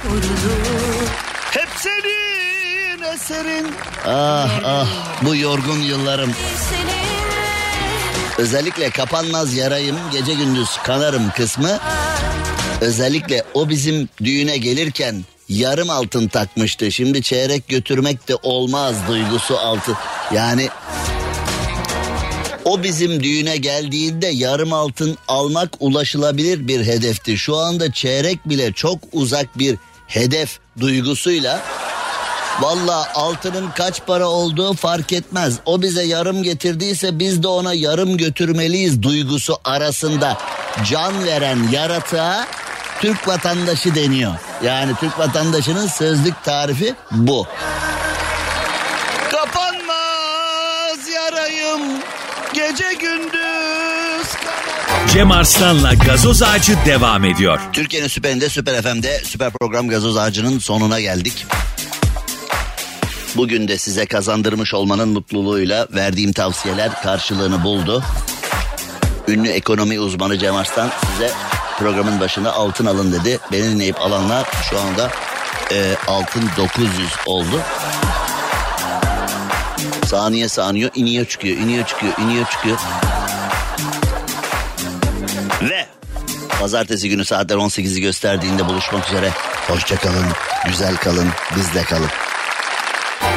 [1.51, 3.67] hep senin eserin.
[4.07, 4.87] Ah ah
[5.21, 6.33] bu yorgun yıllarım.
[6.69, 7.20] seninle
[8.41, 11.79] Özellikle kapanmaz yarayım gece gündüz kanarım kısmı.
[12.81, 16.91] Özellikle o bizim düğüne gelirken yarım altın takmıştı.
[16.91, 19.97] Şimdi çeyrek götürmek de olmaz duygusu altı.
[20.33, 20.69] Yani
[22.65, 27.37] o bizim düğüne geldiğinde yarım altın almak ulaşılabilir bir hedefti.
[27.37, 29.77] Şu anda çeyrek bile çok uzak bir
[30.07, 31.61] hedef duygusuyla
[32.59, 35.55] Valla altının kaç para olduğu fark etmez.
[35.65, 40.37] O bize yarım getirdiyse biz de ona yarım götürmeliyiz duygusu arasında
[40.89, 42.47] can veren yaratığa
[43.01, 44.31] Türk vatandaşı deniyor.
[44.63, 47.47] Yani Türk vatandaşının sözlük tarifi bu.
[49.31, 51.81] Kapanmaz yarayım
[52.53, 54.27] gece gündüz.
[55.13, 57.59] Cem Arslan'la gazoz ağacı devam ediyor.
[57.73, 61.45] Türkiye'nin süperinde Süper FM'de Süper Program Gazoz Ağacı'nın sonuna geldik.
[63.35, 68.03] Bugün de size kazandırmış olmanın mutluluğuyla verdiğim tavsiyeler karşılığını buldu.
[69.27, 71.31] Ünlü ekonomi uzmanı Cem Arslan size
[71.79, 73.39] programın başına altın alın dedi.
[73.51, 75.11] Beni dinleyip alanlar şu anda
[75.71, 76.91] e, altın 900
[77.25, 77.61] oldu.
[80.05, 82.77] Saniye saniye iniyor çıkıyor, iniyor çıkıyor, iniyor çıkıyor.
[85.61, 85.85] Ve
[86.59, 89.31] pazartesi günü saatler 18'i gösterdiğinde buluşmak üzere.
[89.67, 90.25] Hoşçakalın,
[90.67, 91.27] güzel kalın,
[91.57, 92.09] bizde kalın.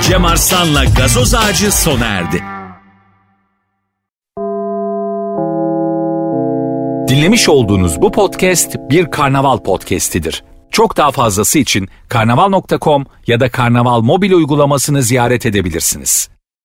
[0.02, 2.44] Cem Arslan'la gazoz ağacı sona erdi.
[7.08, 10.44] Dinlemiş olduğunuz bu podcast bir karnaval podcastidir.
[10.70, 16.33] Çok daha fazlası için karnaval.com ya da karnaval mobil uygulamasını ziyaret edebilirsiniz.